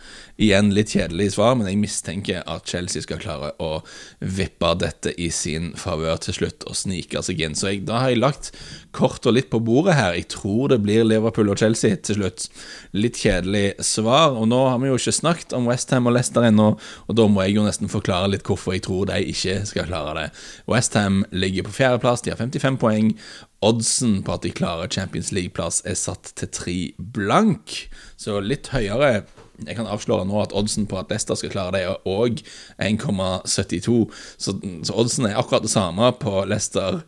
Igjen 0.42 0.70
litt 0.72 0.94
kjedelig 0.94 1.34
svar, 1.34 1.52
men 1.58 1.68
jeg 1.68 1.78
mistenker 1.78 2.46
at 2.48 2.66
Chelsea 2.66 3.04
skal 3.04 3.20
klare 3.20 3.50
å 3.62 3.82
vippe 4.18 4.70
dette 4.80 5.12
i 5.20 5.28
sin 5.34 5.70
favør 5.78 6.16
til 6.24 6.38
slutt 6.38 6.64
og 6.66 6.78
snike 6.78 7.20
seg 7.22 7.42
inn. 7.44 7.54
Så 7.58 7.68
jeg, 7.68 7.82
da 7.86 8.00
har 8.00 8.10
jeg 8.10 8.22
lagt 8.22 8.48
kort 8.96 9.28
og 9.28 9.36
litt 9.36 9.50
på 9.52 9.60
bordet 9.62 9.98
her. 9.98 10.16
Jeg 10.16 10.30
tror 10.32 10.72
det 10.72 10.80
blir 10.82 11.04
Liverpool 11.04 11.52
og 11.52 11.60
Chelsea 11.60 12.00
til 12.00 12.18
slutt. 12.18 12.48
Litt 12.96 13.20
kjedelig 13.20 13.76
svar. 13.84 14.34
Og 14.40 14.48
nå 14.50 14.64
har 14.70 14.80
vi 14.82 14.90
jo 14.90 14.98
ikke 14.98 15.14
snakket 15.20 15.54
om 15.58 15.68
Westham 15.68 16.08
og 16.08 16.16
Leicester 16.16 16.48
ennå, 16.48 16.72
og 17.06 17.18
da 17.18 17.28
må 17.28 17.44
jeg 17.44 17.58
jo 17.58 17.68
nesten 17.68 17.92
forklare 17.92 18.32
litt 18.32 18.48
hvorfor 18.48 18.78
jeg 18.78 18.86
tror 18.88 19.06
de 19.12 19.20
ikke 19.34 19.60
skal 19.68 19.88
klare 19.92 20.16
det. 20.18 20.26
Westham 20.70 21.22
ligger 21.30 21.68
på 21.68 21.76
fjerdeplass, 21.76 22.24
de 22.24 22.32
har 22.32 22.40
55 22.40 22.80
poeng. 22.82 23.14
Oddsen 23.62 24.20
på 24.26 24.34
at 24.34 24.42
de 24.42 24.50
klarer 24.50 24.90
Champions 24.90 25.30
League-plass 25.34 25.82
er 25.86 25.94
satt 25.98 26.32
til 26.38 26.50
tre 26.50 26.76
blank, 27.14 27.76
så 28.18 28.40
litt 28.42 28.72
høyere. 28.74 29.22
Jeg 29.62 29.78
kan 29.78 29.86
avsløre 29.86 30.26
nå 30.26 30.40
at 30.42 30.54
oddsen 30.56 30.88
på 30.90 30.98
at 30.98 31.12
Leicester 31.12 31.38
skal 31.38 31.52
klare 31.54 31.76
det, 31.76 31.82
er 31.86 32.08
òg 32.08 32.42
1,72. 32.82 33.98
Så, 34.34 34.56
så, 34.58 34.96
oddsen 34.96 35.28
er 35.28 35.38
akkurat 35.38 35.62
det 35.62 35.70
samme 35.70 36.10
på 36.18 36.42
Leicester, 36.50 37.04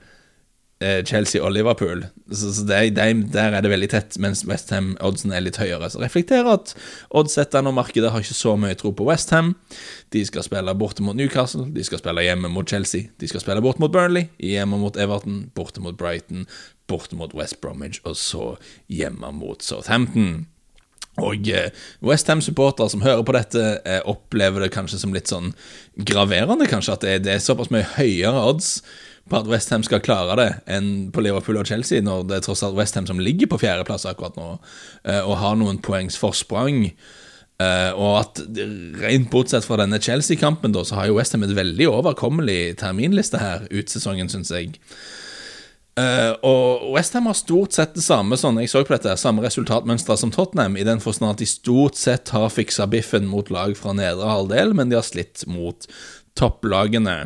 Chelsea 0.82 1.40
og 1.42 1.52
Liverpool. 1.54 2.02
Så, 2.30 2.50
så 2.52 2.64
det, 2.66 2.80
de, 2.96 3.22
der 3.32 3.54
er 3.54 3.62
det 3.64 3.70
veldig 3.70 3.88
tett, 3.92 4.16
mens 4.20 4.42
Westham-oddsen 4.48 5.32
er 5.32 5.44
litt 5.44 5.58
høyere. 5.60 5.88
Så 5.90 6.02
reflekterer 6.02 6.50
at 6.56 6.74
oddsetterne 7.14 7.70
og 7.70 7.78
markedet 7.78 8.10
har 8.12 8.24
ikke 8.24 8.36
så 8.36 8.56
mye 8.60 8.76
tro 8.78 8.92
på 8.92 9.06
Westham. 9.08 9.54
De 10.12 10.24
skal 10.26 10.44
spille 10.46 10.74
borte 10.78 11.04
mot 11.06 11.16
Newcastle, 11.16 11.68
de 11.72 11.84
skal 11.86 12.02
spille 12.02 12.26
hjemme 12.26 12.50
mot 12.52 12.68
Chelsea. 12.68 13.08
De 13.22 13.30
skal 13.30 13.44
spille 13.44 13.62
borte 13.64 13.82
mot 13.82 13.92
Burnley, 13.94 14.28
hjemme 14.42 14.80
mot 14.82 14.98
Everton, 15.00 15.44
borte 15.54 15.84
mot 15.84 15.96
Brighton, 15.96 16.48
borte 16.90 17.16
mot 17.16 17.32
West 17.38 17.60
Bromwich, 17.62 18.02
og 18.04 18.18
så 18.18 18.50
hjemme 18.92 19.30
mot 19.32 19.62
Southampton. 19.64 20.44
Og 21.22 21.48
eh, 21.54 21.70
Westham-supportere 22.02 22.90
som 22.90 23.04
hører 23.04 23.22
på 23.22 23.34
dette, 23.36 23.64
eh, 23.86 24.00
opplever 24.10 24.64
det 24.64 24.72
kanskje 24.74 24.98
som 24.98 25.14
litt 25.14 25.30
sånn 25.30 25.52
graverende, 25.94 26.66
kanskje, 26.66 26.96
at 26.98 27.06
det 27.22 27.36
er 27.36 27.42
såpass 27.42 27.70
mye 27.70 27.86
høyere 27.94 28.42
odds 28.50 28.80
på 29.30 29.38
at 29.40 29.48
Westham 29.48 29.84
skal 29.86 30.02
klare 30.04 30.36
det, 30.40 30.48
enn 30.70 31.10
på 31.14 31.24
Liverpool 31.24 31.58
og 31.60 31.68
Chelsea, 31.68 32.04
når 32.04 32.26
det 32.28 32.38
er 32.38 32.46
tross 32.46 32.64
alt 32.66 32.76
Westham 32.76 33.08
som 33.08 33.22
ligger 33.22 33.48
på 33.50 33.60
fjerdeplass 33.62 34.04
akkurat 34.10 34.36
nå, 34.36 34.50
eh, 35.08 35.22
og 35.22 35.38
har 35.40 35.56
noen 35.60 35.80
poengs 35.84 36.20
forsprang. 36.20 36.90
og 37.94 38.14
at 38.18 38.40
rent 38.98 39.28
bortsett 39.30 39.64
fra 39.64 39.76
denne 39.78 40.00
Chelsea-kampen, 40.02 40.74
så 40.74 40.96
har 40.98 41.06
jo 41.06 41.14
Westham 41.14 41.44
et 41.46 41.54
veldig 41.54 41.86
overkommelig 41.86 42.74
terminliste 42.80 43.38
her 43.38 43.68
ut 43.70 43.88
sesongen, 43.88 44.28
syns 44.28 44.50
jeg. 44.50 44.74
Uh, 45.94 46.34
og 46.42 46.88
Westham 46.96 47.28
har 47.30 47.36
stort 47.38 47.76
sett 47.76 47.92
det 47.94 48.02
samme 48.02 48.34
sånn, 48.34 48.56
jeg 48.58 48.72
så 48.72 48.80
på 48.82 48.96
dette, 48.96 49.12
samme 49.20 49.44
resultatmønster 49.44 50.18
som 50.18 50.32
Tottenham, 50.34 50.74
i 50.74 50.86
den 50.86 50.98
forstand 51.02 51.36
at 51.36 51.42
de 51.42 51.46
stort 51.46 51.94
sett 51.94 52.32
har 52.34 52.50
fiksa 52.50 52.88
biffen 52.90 53.28
mot 53.30 53.52
lag 53.54 53.76
fra 53.78 53.94
nedre 53.94 54.26
halvdel, 54.26 54.74
men 54.74 54.90
de 54.90 54.98
har 54.98 55.06
slitt 55.06 55.46
mot 55.46 55.86
topplagene. 56.38 57.16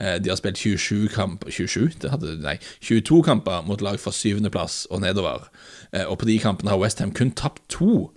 Uh, 0.00 0.16
de 0.22 0.32
har 0.32 0.40
spilt 0.40 0.60
27 0.60 1.08
kamper 1.14 1.52
27? 1.52 2.00
Det 2.02 2.12
hadde, 2.12 2.36
nei, 2.44 2.58
22 2.84 3.22
kamper 3.26 3.64
mot 3.68 3.84
lag 3.84 4.00
fra 4.00 4.14
syvendeplass 4.14 4.84
og 4.90 5.04
nedover. 5.04 5.48
Uh, 5.94 6.06
og 6.08 6.18
på 6.22 6.28
de 6.30 6.38
kampene 6.42 6.72
har 6.72 6.82
Westham 6.82 7.14
kun 7.14 7.34
tapt 7.36 7.64
to. 7.72 8.08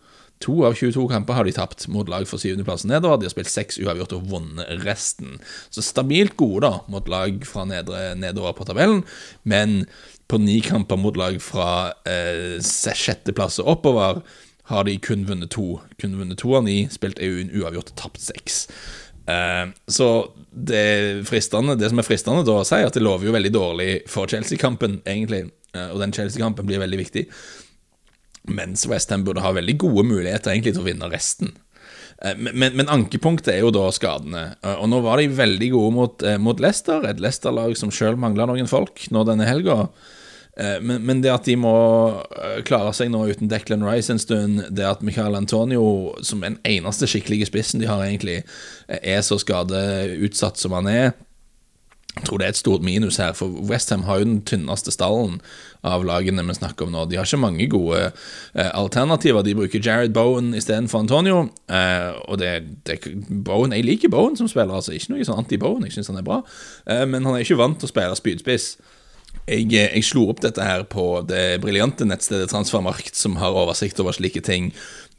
To 0.45 0.60
av 0.67 0.75
22 0.77 1.07
kamper 1.10 1.33
har 1.33 1.47
de 1.47 1.53
tapt 1.55 1.88
mot 1.89 2.10
lag 2.10 2.27
for 2.29 2.41
syvendeplass 2.41 2.86
nedover. 2.86 3.17
De 3.17 3.25
har 3.25 3.33
spilt 3.33 3.49
seks 3.49 3.79
uavgjort 3.81 4.13
og 4.19 4.27
vunnet 4.29 4.83
resten. 4.86 5.39
Så 5.73 5.81
stabilt 5.81 6.38
gode 6.38 6.67
da 6.67 6.73
mot 6.93 7.10
lag 7.10 7.41
fra 7.49 7.65
nedre, 7.65 8.12
nedover 8.19 8.53
på 8.57 8.67
tabellen, 8.69 9.01
men 9.49 9.81
på 10.29 10.38
ni 10.43 10.60
kamper 10.62 10.99
mot 10.99 11.17
lag 11.17 11.39
fra 11.41 11.95
eh, 12.05 12.60
sjetteplass 12.62 13.62
og 13.63 13.77
oppover 13.77 14.21
har 14.67 14.83
de 14.83 14.97
kun 14.99 15.23
vunnet 15.27 15.53
to. 15.55 15.79
Kun 16.01 16.17
vunnet 16.19 16.41
to 16.41 16.51
av 16.57 16.65
ni, 16.67 16.81
spilt 16.91 17.21
EU 17.23 17.47
uavgjort 17.62 17.93
og 17.93 17.99
tapt 17.99 18.21
seks. 18.21 18.65
Uh, 19.27 19.69
så 19.91 20.09
det, 20.51 21.27
fristende, 21.27 21.75
det 21.75 21.91
som 21.91 21.99
er 21.99 22.07
fristende 22.07 22.45
da 22.47 22.61
å 22.61 22.65
si, 22.67 22.79
at 22.79 22.95
det 22.95 23.03
lover 23.03 23.27
jo 23.27 23.35
veldig 23.35 23.53
dårlig 23.53 23.91
for 24.11 24.31
Chelsea-kampen, 24.31 25.01
egentlig. 25.05 25.45
Uh, 25.75 25.89
og 25.91 26.01
den 26.03 26.15
Chelsea-kampen 26.15 26.67
blir 26.69 26.81
veldig 26.83 27.01
viktig. 27.03 27.27
Mens 28.47 28.85
Westham 28.87 29.25
burde 29.27 29.43
ha 29.43 29.51
veldig 29.55 29.75
gode 29.81 30.05
muligheter 30.07 30.53
egentlig 30.53 30.77
til 30.77 30.85
å 30.85 30.87
vinne 30.87 31.09
resten. 31.11 31.51
Eh, 32.25 32.37
men, 32.37 32.73
men, 32.73 32.89
ankepunktet 32.89 33.53
er 33.53 33.61
jo 33.61 33.73
da 33.75 33.87
skadene. 33.93 34.43
Eh, 34.63 34.77
og 34.81 34.89
nå 34.91 35.01
var 35.05 35.21
de 35.21 35.29
veldig 35.37 35.71
gode 35.73 35.95
mot, 35.95 36.23
eh, 36.25 36.39
mot 36.41 36.61
Leicester, 36.63 37.05
et 37.05 37.21
Leicester-lag 37.23 37.75
som 37.79 37.93
sjøl 37.93 38.17
mangla 38.19 38.47
noen 38.49 38.69
folk 38.69 39.03
nå 39.13 39.25
denne 39.27 39.47
helga. 39.49 39.83
Men, 40.57 41.03
men, 41.05 41.19
det 41.21 41.29
at 41.29 41.45
de 41.45 41.53
må 41.59 41.71
klare 42.65 42.89
seg 42.97 43.11
nå 43.13 43.19
uten 43.29 43.49
Declan 43.51 43.85
Rice 43.85 44.09
en 44.09 44.21
stund, 44.21 44.63
det 44.73 44.87
at 44.89 45.03
Michael 45.05 45.37
Antonio, 45.37 46.15
som 46.25 46.41
den 46.41 46.55
eneste 46.65 47.05
skikkelige 47.05 47.45
spissen 47.45 47.83
de 47.83 47.85
har, 47.85 48.01
egentlig, 48.01 48.39
er 48.87 49.21
så 49.21 49.37
skadeutsatt 49.37 50.57
som 50.57 50.73
han 50.73 50.89
er, 50.89 51.11
jeg 52.17 52.25
tror 52.25 52.41
det 52.41 52.47
er 52.47 52.53
et 52.53 52.59
stort 52.59 52.85
minus 52.85 53.19
her, 53.21 53.33
for 53.37 53.53
Westham 53.69 54.03
har 54.07 54.19
jo 54.19 54.25
den 54.25 54.39
tynneste 54.47 54.91
stallen 54.93 55.37
av 55.85 56.05
lagene 56.07 56.45
vi 56.47 56.55
snakker 56.57 56.87
om 56.87 56.95
nå. 56.95 57.05
De 57.05 57.19
har 57.19 57.27
ikke 57.27 57.39
mange 57.41 57.67
gode 57.69 57.99
eh, 58.07 58.71
alternativer. 58.73 59.45
De 59.45 59.55
bruker 59.57 59.83
Jared 59.83 60.15
Bowen 60.15 60.53
istedenfor 60.57 61.05
Antonio. 61.05 61.47
Eh, 61.69 62.17
og 62.25 62.39
det, 62.41 62.51
det, 62.89 62.99
Bowen, 63.29 63.75
Jeg 63.75 63.85
liker 63.85 64.09
Bowen 64.13 64.37
som 64.37 64.49
spiller, 64.49 64.73
altså 64.73 64.95
ikke 64.97 65.13
noe 65.13 65.27
sånn 65.27 65.43
anti-Bowen. 65.43 65.85
Jeg 65.85 65.97
syns 65.97 66.11
han 66.11 66.21
er 66.21 66.27
bra, 66.27 66.41
eh, 66.89 67.05
men 67.05 67.25
han 67.25 67.37
er 67.37 67.45
ikke 67.45 67.59
vant 67.61 67.77
til 67.79 67.89
å 67.89 67.93
spille 67.93 68.17
spydspiss. 68.17 68.71
Jeg, 69.47 69.69
eh, 69.71 69.91
jeg, 69.95 70.03
slo 70.03 70.27
opp 70.31 70.41
dette 70.43 70.63
her 70.63 70.83
på 70.91 71.21
det 71.27 71.62
briljante 71.63 72.07
nettstedet 72.07 72.51
Transfermarkt, 72.51 73.15
som 73.15 73.38
har 73.39 73.55
oversikt 73.55 73.99
over 74.03 74.15
slike 74.15 74.43
ting. 74.43 74.73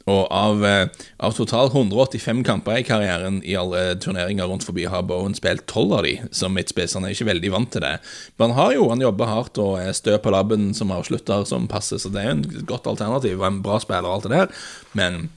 Og 0.09 0.27
av, 0.33 0.63
eh, 0.65 0.87
av 1.19 1.33
totalt 1.33 1.73
185 1.73 2.43
kamper 2.45 2.77
i 2.79 2.85
karrieren 2.85 3.41
i 3.43 3.55
alle 3.57 3.95
turneringer 3.95 4.47
rundt 4.47 4.65
forbi, 4.65 4.85
har 4.85 5.03
Bowen 5.03 5.33
spilt 5.33 5.65
12 5.67 5.93
av 5.97 6.03
de 6.03 6.15
som 6.31 6.53
midtspiss. 6.53 6.93
Han 6.93 7.05
er 7.05 7.13
ikke 7.13 7.29
veldig 7.33 7.51
vant 7.51 7.71
til 7.71 7.81
det. 7.81 7.99
Men 8.37 8.51
han 8.51 8.59
har 8.59 8.73
jo, 8.73 8.89
han 8.89 9.01
jobber 9.01 9.25
hardt 9.25 9.57
og 9.57 9.79
er 9.81 9.97
stø 9.97 10.17
på 10.17 10.31
labben 10.33 10.73
som 10.73 10.93
avslutter 10.93 11.45
som 11.45 11.67
passer, 11.67 11.97
så 11.97 12.09
det 12.13 12.21
er 12.21 12.29
jo 12.29 12.37
en 12.37 12.65
godt 12.65 12.87
alternativ 12.87 13.41
og 13.41 13.47
en 13.47 13.61
bra 13.61 13.79
spiller 13.79 14.05
og 14.05 14.19
alt 14.19 14.29
det 14.29 14.37
der. 14.37 14.47
Men 14.93 15.29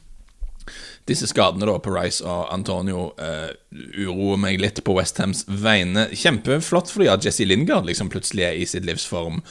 disse 1.12 1.28
skadene 1.30 1.68
da 1.68 1.76
på 1.82 1.92
Rice 1.94 2.24
og 2.26 2.50
Antonio 2.54 3.10
uh, 3.20 3.52
uroer 3.72 4.40
meg 4.40 4.60
litt 4.62 4.82
på 4.84 4.96
Westhams 4.96 5.44
vegne. 5.46 6.08
Kjempeflott 6.16 6.90
fordi 6.92 7.10
at 7.12 7.24
Jesse 7.26 7.46
Lingard 7.46 7.86
liksom 7.88 8.10
plutselig 8.12 8.48
er 8.48 8.58
i 8.58 8.68
sitt 8.68 8.88
livsform. 8.88 9.42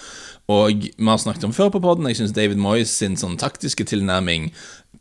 Og 0.51 0.87
vi 0.89 1.07
har 1.07 1.21
snakket 1.21 1.45
om 1.47 1.55
før 1.55 1.69
på 1.71 1.79
poden, 1.83 2.09
jeg 2.09 2.19
syns 2.19 2.33
David 2.35 2.59
Moyes 2.59 2.91
sin 2.91 3.15
sånn 3.19 3.37
taktiske 3.39 3.85
tilnærming 3.87 4.49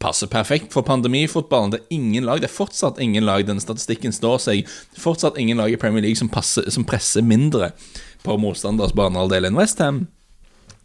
passer 0.01 0.31
perfekt 0.33 0.73
for 0.73 0.87
pandemifotballen. 0.87 1.75
Det 1.75 1.81
er 1.83 1.97
ingen 1.99 2.25
lag, 2.25 2.41
det 2.41 2.49
er 2.49 2.55
fortsatt 2.55 3.01
ingen 3.03 3.27
lag, 3.27 3.45
den 3.47 3.61
statistikken 3.61 4.15
står 4.17 4.39
seg. 4.47 4.71
Fortsatt 4.99 5.39
ingen 5.41 5.61
lag 5.61 5.73
i 5.73 5.81
Premier 5.81 6.05
League 6.05 6.21
som, 6.21 6.31
passer, 6.33 6.71
som 6.73 6.87
presser 6.89 7.27
mindre 7.27 7.73
på 8.25 8.37
motstanders 8.41 8.95
banehalvdel 8.97 9.51
enn 9.51 9.61
Westham. 9.61 10.07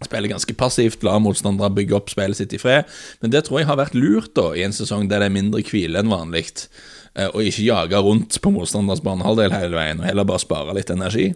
Spiller 0.04 0.28
ganske 0.28 0.54
passivt, 0.60 1.04
lar 1.08 1.22
motstandere 1.24 1.72
bygge 1.72 1.96
opp 1.96 2.12
spillet 2.12 2.38
sitt 2.38 2.54
i 2.54 2.60
fred. 2.60 2.90
Men 3.22 3.32
det 3.32 3.46
tror 3.48 3.62
jeg 3.62 3.70
har 3.70 3.80
vært 3.80 3.96
lurt 3.96 4.34
da 4.36 4.50
i 4.52 4.66
en 4.66 4.76
sesong 4.76 5.08
der 5.08 5.24
det 5.24 5.30
er 5.30 5.38
mindre 5.38 5.64
hvile 5.64 6.02
enn 6.02 6.12
vanlig. 6.12 6.50
Eh, 7.16 7.30
og 7.32 7.48
ikke 7.48 7.64
jage 7.70 8.02
rundt 8.04 8.36
på 8.44 8.52
motstanders 8.52 9.04
banehalvdel 9.06 9.56
hele 9.56 9.78
veien, 9.78 10.02
og 10.04 10.10
heller 10.10 10.28
bare 10.28 10.44
spare 10.44 10.76
litt 10.76 10.92
energi. 10.92 11.30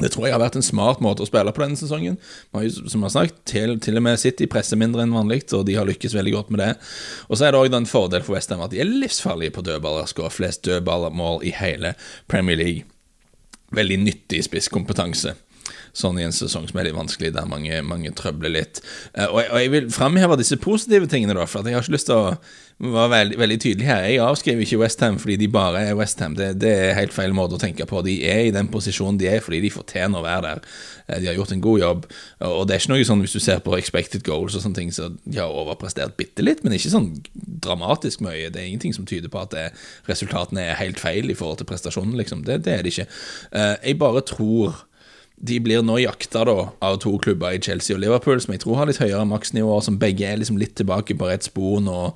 Det 0.00 0.08
tror 0.12 0.26
jeg 0.26 0.34
har 0.34 0.40
vært 0.40 0.56
en 0.56 0.64
smart 0.64 1.00
måte 1.04 1.24
å 1.24 1.28
spille 1.28 1.52
på 1.52 1.62
denne 1.64 1.76
sesongen. 1.80 2.18
Som 2.52 3.00
jeg 3.00 3.04
har 3.04 3.12
snakket, 3.12 3.40
til, 3.48 3.74
til, 3.84 3.98
og 4.00 4.04
med 4.04 4.20
City 4.20 4.48
presser 4.50 4.80
mindre 4.80 5.04
enn 5.04 5.12
vanlig, 5.16 5.42
og 5.56 5.66
de 5.68 5.76
har 5.76 5.88
lykkes 5.88 6.16
veldig 6.16 6.32
godt 6.36 6.52
med 6.52 6.62
det. 6.64 6.70
Og 7.28 7.38
så 7.38 7.48
er 7.48 7.54
det 7.54 7.60
òg 7.60 7.76
en 7.76 7.88
fordel 7.88 8.24
for 8.24 8.36
Westham 8.36 8.64
at 8.64 8.72
de 8.72 8.80
er 8.84 8.88
livsfarlige 8.88 9.56
på 9.56 9.64
dødballer, 9.64 10.08
skårer 10.08 10.32
flest 10.32 10.64
dødballmål 10.68 11.40
i 11.48 11.54
hele 11.56 11.94
Premier 12.28 12.60
League. 12.60 12.88
Veldig 13.72 14.00
nyttig 14.04 14.44
spisskompetanse 14.48 15.36
sånn 15.96 16.18
i 16.20 16.26
en 16.26 16.34
sesong 16.34 16.68
som 16.68 16.80
er 16.80 16.88
litt 16.88 16.96
vanskelig, 16.96 17.32
der 17.36 17.48
mange, 17.48 17.82
mange 17.86 18.12
trøbler 18.16 18.52
litt. 18.52 18.82
Uh, 19.16 19.28
og, 19.28 19.38
jeg, 19.42 19.48
og, 19.50 19.58
jeg, 19.60 19.72
vil 19.76 19.88
framheve 19.94 20.38
disse 20.40 20.58
positive 20.60 21.08
tingene, 21.10 21.36
da, 21.38 21.46
for 21.48 21.66
jeg 21.66 21.76
har 21.76 21.84
ikke 21.84 21.96
lyst 21.96 22.10
til 22.10 22.18
å 22.18 22.36
være 22.82 23.10
veldig, 23.12 23.38
veldig 23.38 23.58
tydelig 23.62 23.86
her. 23.86 24.04
Jeg 24.08 24.22
avskriver 24.24 24.64
ikke 24.64 24.80
Westham 24.80 25.18
fordi 25.22 25.36
de 25.38 25.48
bare 25.52 25.84
er 25.86 25.94
Westham. 25.98 26.34
Det, 26.38 26.48
det 26.62 26.72
er 26.72 26.96
helt 26.98 27.14
feil 27.14 27.34
måte 27.36 27.54
å 27.54 27.62
tenke 27.62 27.86
på. 27.86 28.00
De 28.02 28.16
er 28.26 28.48
i 28.48 28.54
den 28.54 28.70
posisjonen 28.72 29.20
de 29.20 29.28
er 29.30 29.44
fordi 29.44 29.60
de 29.62 29.70
fortjener 29.70 30.18
å 30.18 30.24
være 30.24 30.42
der. 30.48 30.62
Uh, 31.06 31.16
de 31.22 31.30
har 31.30 31.38
gjort 31.38 31.54
en 31.54 31.64
god 31.64 31.82
jobb. 31.84 32.08
Og 32.48 32.62
det 32.66 32.74
er 32.74 32.82
ikke 32.82 32.94
noe 32.94 33.06
sånn 33.06 33.22
hvis 33.22 33.36
du 33.36 33.42
ser 33.44 33.62
på 33.62 33.76
expected 33.78 34.24
goals 34.26 34.56
og 34.58 34.64
sånne 34.64 34.80
ting, 34.80 34.94
så 34.94 35.12
de 35.12 35.38
har 35.38 35.52
overprestert 35.52 36.16
bitte 36.18 36.44
litt, 36.44 36.64
men 36.64 36.74
ikke 36.74 36.94
sånn 36.94 37.10
dramatisk 37.62 38.24
mye. 38.24 38.50
Det 38.50 38.62
er 38.62 38.70
ingenting 38.70 38.96
som 38.96 39.06
tyder 39.08 39.30
på 39.32 39.42
at 39.44 39.54
det, 39.54 39.68
resultatene 40.10 40.64
er 40.72 40.80
helt 40.80 41.02
feil 41.02 41.30
i 41.30 41.38
forhold 41.38 41.60
til 41.62 41.70
prestasjonen, 41.70 42.16
liksom. 42.18 42.42
Det, 42.48 42.62
det 42.66 42.78
er 42.78 42.82
det 42.82 42.96
ikke. 42.96 43.10
Uh, 43.54 43.76
jeg 43.76 44.00
bare 44.02 44.24
tror 44.26 44.82
de 45.42 45.58
blir 45.58 45.82
nå 45.82 45.96
jakta 45.98 46.44
av 46.46 46.96
to 47.02 47.16
klubber 47.18 47.56
i 47.56 47.60
Chelsea 47.62 47.96
og 47.96 48.02
Liverpool, 48.04 48.38
som 48.40 48.54
jeg 48.54 48.62
tror 48.62 48.78
har 48.78 48.88
litt 48.88 49.02
høyere 49.02 49.26
maksnivåer, 49.26 49.82
som 49.82 49.98
begge 49.98 50.28
er 50.28 50.38
liksom 50.38 50.60
litt 50.60 50.76
tilbake 50.78 51.16
på 51.18 51.28
rett 51.30 51.48
spor 51.48 51.82
nå. 51.82 52.12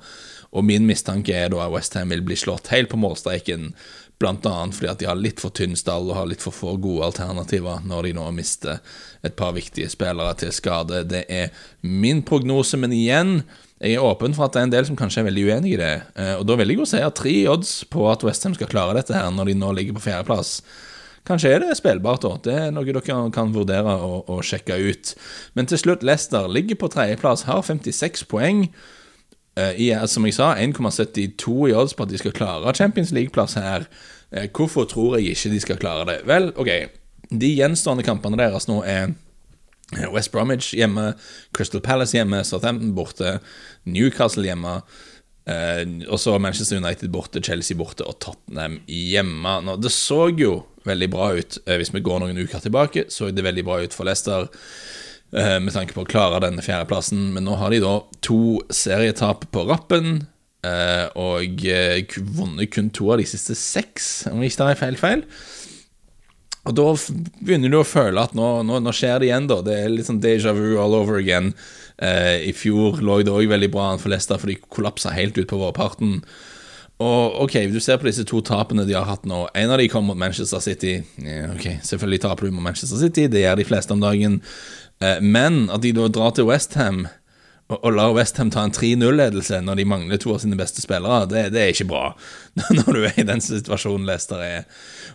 Og 0.55 0.63
min 0.63 0.87
mistanke 0.87 1.35
er 1.35 1.51
da 1.51 1.65
at 1.65 1.73
Westham 1.73 2.13
vil 2.13 2.23
bli 2.23 2.37
slått 2.39 2.71
helt 2.71 2.87
på 2.93 2.99
målstreken, 3.01 3.73
bl.a. 4.17 4.55
fordi 4.73 4.89
at 4.89 5.01
de 5.01 5.09
har 5.09 5.19
litt 5.19 5.43
for 5.43 5.53
tynn 5.53 5.75
stall 5.77 6.07
og 6.07 6.15
har 6.17 6.31
litt 6.31 6.41
for 6.41 6.55
få 6.55 6.77
gode 6.81 7.11
alternativer 7.11 7.83
når 7.85 8.07
de 8.07 8.15
nå 8.17 8.31
mister 8.33 8.79
et 9.27 9.35
par 9.37 9.53
viktige 9.53 9.91
spillere 9.91 10.39
til 10.39 10.55
skade. 10.55 11.03
Det 11.11 11.25
er 11.27 11.51
min 11.83 12.23
prognose, 12.25 12.79
men 12.79 12.95
igjen 12.95 13.41
jeg 13.77 13.99
er 13.99 14.07
åpen 14.07 14.33
for 14.33 14.47
at 14.47 14.55
det 14.55 14.63
er 14.63 14.65
en 14.71 14.73
del 14.73 14.87
som 14.87 14.97
kanskje 14.97 15.21
er 15.21 15.27
veldig 15.27 15.43
uenig 15.51 15.75
i 15.75 15.79
det. 15.83 15.93
Eh, 16.17 16.33
og 16.39 16.47
da 16.49 16.55
vil 16.57 16.73
jeg 16.73 16.79
jo 16.79 16.87
si 16.89 17.01
at 17.03 17.19
tre 17.19 17.35
odds 17.51 17.83
på 17.91 18.07
at 18.09 18.23
Westham 18.25 18.55
skal 18.57 18.71
klare 18.71 18.95
dette 18.97 19.13
her 19.13 19.29
når 19.35 19.51
de 19.51 19.59
nå 19.59 19.69
ligger 19.77 19.99
på 19.99 20.07
fjerdeplass. 20.07 20.61
Kanskje 21.27 21.51
er 21.51 21.63
det 21.63 21.75
spillbart, 21.75 22.23
da. 22.23 22.37
Det 22.43 22.53
er 22.55 22.69
noe 22.71 22.87
dere 22.87 23.01
kan 23.03 23.51
vurdere 23.55 23.97
å, 23.99 24.21
å 24.31 24.39
sjekke 24.45 24.77
ut. 24.79 25.11
Men 25.59 25.67
til 25.67 25.81
slutt, 25.81 26.05
Leicester 26.07 26.47
ligger 26.47 26.79
på 26.79 26.89
tredjeplass, 26.93 27.47
har 27.49 27.65
56 27.67 28.23
poeng. 28.31 28.67
Uh, 29.57 29.73
i, 29.73 29.89
som 30.05 30.25
jeg 30.27 30.37
sa, 30.37 30.51
1,72 30.61 31.71
i 31.71 31.73
odds 31.75 31.95
på 31.97 32.05
at 32.05 32.11
de 32.11 32.19
skal 32.21 32.35
klare 32.37 32.75
Champions 32.77 33.11
League-plass 33.15 33.57
her. 33.57 33.87
Uh, 34.29 34.45
hvorfor 34.53 34.85
tror 34.87 35.17
jeg 35.17 35.33
ikke 35.33 35.51
de 35.55 35.61
skal 35.63 35.81
klare 35.81 36.05
det? 36.11 36.19
Vel, 36.29 36.51
OK. 36.55 36.71
De 37.27 37.49
gjenstående 37.57 38.05
kampene 38.07 38.39
deres 38.39 38.69
nå 38.69 38.83
er 38.87 39.15
West 40.13 40.31
Bromwich 40.31 40.73
hjemme, 40.75 41.13
Crystal 41.55 41.81
Palace 41.83 42.15
hjemme, 42.15 42.43
Southampton 42.43 42.93
borte, 42.95 43.37
Newcastle 43.87 44.43
hjemme. 44.47 44.81
Eh, 45.47 45.83
og 46.11 46.19
så 46.19 46.35
Manchester 46.43 46.81
United 46.81 47.11
borte, 47.11 47.41
Chelsea 47.43 47.77
borte 47.77 48.03
og 48.07 48.19
Tottenham 48.23 48.81
hjemme. 48.87 49.61
Nå, 49.63 49.77
det 49.79 49.93
så 49.95 50.27
jo 50.35 50.59
veldig 50.87 51.09
bra 51.13 51.31
ut. 51.37 51.59
Eh, 51.65 51.77
hvis 51.79 51.93
vi 51.93 52.03
går 52.05 52.23
noen 52.23 52.39
uker 52.39 52.63
tilbake, 52.63 53.07
så 53.13 53.31
det 53.31 53.45
veldig 53.45 53.65
bra 53.67 53.81
ut 53.83 53.95
for 53.95 54.07
Leicester 54.07 54.47
eh, 55.33 55.57
med 55.63 55.73
tanke 55.75 55.95
på 55.95 56.05
å 56.05 56.09
klare 56.09 56.41
denne 56.43 56.63
fjerdeplassen. 56.65 57.29
Men 57.35 57.47
nå 57.47 57.57
har 57.61 57.73
de 57.73 57.83
da 57.83 57.99
to 58.25 58.59
serietap 58.73 59.47
på 59.53 59.67
rappen. 59.69 60.25
Eh, 60.65 61.05
og 61.19 61.63
vunnet 62.17 62.73
kun 62.73 62.91
to 62.91 63.11
av 63.13 63.21
de 63.21 63.27
siste 63.29 63.55
seks, 63.57 64.27
om 64.31 64.43
ikke 64.43 64.63
det 64.63 64.73
er 64.73 64.81
feil 64.81 64.99
feil. 64.99 65.23
Og 66.67 66.73
da 66.75 66.87
begynner 67.39 67.71
du 67.71 67.77
å 67.79 67.87
føle 67.87 68.19
at 68.19 68.33
nå, 68.35 68.47
nå, 68.67 68.81
nå, 68.83 68.91
skjer 68.91 69.21
det 69.21 69.29
igjen, 69.29 69.45
da. 69.47 69.61
Det 69.63 69.77
er 69.77 69.93
litt 69.93 70.09
sånn 70.09 70.19
déjà 70.19 70.51
vu 70.51 70.75
all 70.83 70.97
over 70.97 71.15
again. 71.21 71.53
I 71.97 72.51
fjor 72.53 72.99
lå 72.99 73.21
det 73.23 73.31
òg 73.31 73.47
veldig 73.47 73.69
bra 73.71 73.85
an 73.93 74.01
for 74.01 74.11
Leicester, 74.11 74.35
for 74.41 74.51
de 74.51 74.57
kollapsa 74.75 75.13
helt 75.15 75.39
ut 75.39 75.47
på 75.47 75.61
vårparten. 75.61 76.17
Og 76.97 77.43
ok, 77.43 77.53
Du 77.73 77.79
ser 77.79 77.99
på 78.01 78.07
disse 78.09 78.25
to 78.25 78.41
tapene 78.41 78.85
de 78.87 78.95
har 78.97 79.05
hatt 79.05 79.25
nå. 79.29 79.45
En 79.53 79.69
av 79.69 79.77
de 79.77 79.89
kom 79.91 80.07
mot 80.09 80.17
Manchester 80.17 80.59
City. 80.59 80.97
Ok, 81.53 81.77
Selvfølgelig 81.85 82.23
taper 82.25 82.47
du 82.47 82.51
mot 82.51 82.63
Manchester 82.63 82.97
City, 82.97 83.27
det 83.27 83.45
gjør 83.45 83.61
de 83.61 83.67
fleste 83.69 83.93
om 83.93 84.01
dagen. 84.01 84.41
Eh, 85.01 85.21
men 85.21 85.67
at 85.69 85.83
de 85.83 85.93
da 85.93 86.07
drar 86.09 86.33
til 86.33 86.49
Westham 86.49 87.05
og 87.67 87.89
lar 87.91 88.13
Westham 88.15 88.47
ta 88.47 88.61
en 88.63 88.71
3-0-ledelse 88.71 89.59
når 89.65 89.81
de 89.81 89.85
mangler 89.91 90.19
to 90.21 90.31
av 90.31 90.39
sine 90.39 90.55
beste 90.55 90.79
spillere, 90.79 91.25
det, 91.27 91.41
det, 91.51 91.61
er 91.61 91.73
ikke 91.73 91.89
bra. 91.89 92.03
Når 92.77 92.95
du 92.95 93.01
er 93.03 93.17
i 93.19 93.25
den 93.27 93.43
situasjonen 93.43 94.07
Leicester 94.07 94.39
er. 94.39 94.63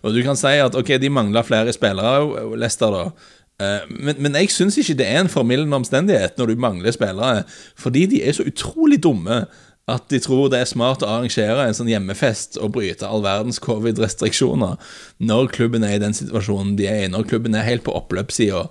Og 0.05 0.13
du 0.13 0.21
kan 0.27 0.37
si 0.37 0.53
at 0.61 0.77
ok, 0.77 0.99
de 1.01 1.09
mangler 1.09 1.47
flere 1.49 1.73
spillere, 1.73 2.53
Leicester, 2.61 2.93
da. 2.93 3.33
Eh, 3.63 3.89
men, 3.89 4.21
men, 4.21 4.37
jeg 4.37 4.53
syns 4.53 4.77
ikke 4.77 4.99
det 5.01 5.09
er 5.09 5.23
en 5.23 5.33
formildende 5.33 5.81
omstendighet 5.81 6.37
når 6.37 6.53
du 6.53 6.65
mangler 6.67 6.93
spillere, 6.93 7.47
fordi 7.79 8.05
de 8.13 8.21
er 8.21 8.37
så 8.37 8.45
utrolig 8.49 9.01
dumme 9.01 9.47
at 9.91 10.05
de 10.13 10.21
tror 10.23 10.47
det 10.53 10.61
er 10.63 10.69
smart 10.71 11.03
å 11.03 11.09
arrangere 11.11 11.65
en 11.67 11.75
sånn 11.75 11.91
hjemmefest 11.91 12.55
og 12.63 12.71
bryte 12.77 13.07
all 13.07 13.25
verdens 13.25 13.59
covid-restriksjoner 13.65 14.77
når 15.19 15.49
klubben 15.57 15.83
er 15.83 15.97
i 15.97 16.03
den 16.03 16.15
situasjonen 16.15 16.77
de 16.79 16.87
er 16.87 17.01
i, 17.03 17.09
når 17.11 17.27
klubben 17.33 17.57
er 17.59 17.67
helt 17.67 17.83
på 17.83 17.95
oppløpssida 17.99 18.69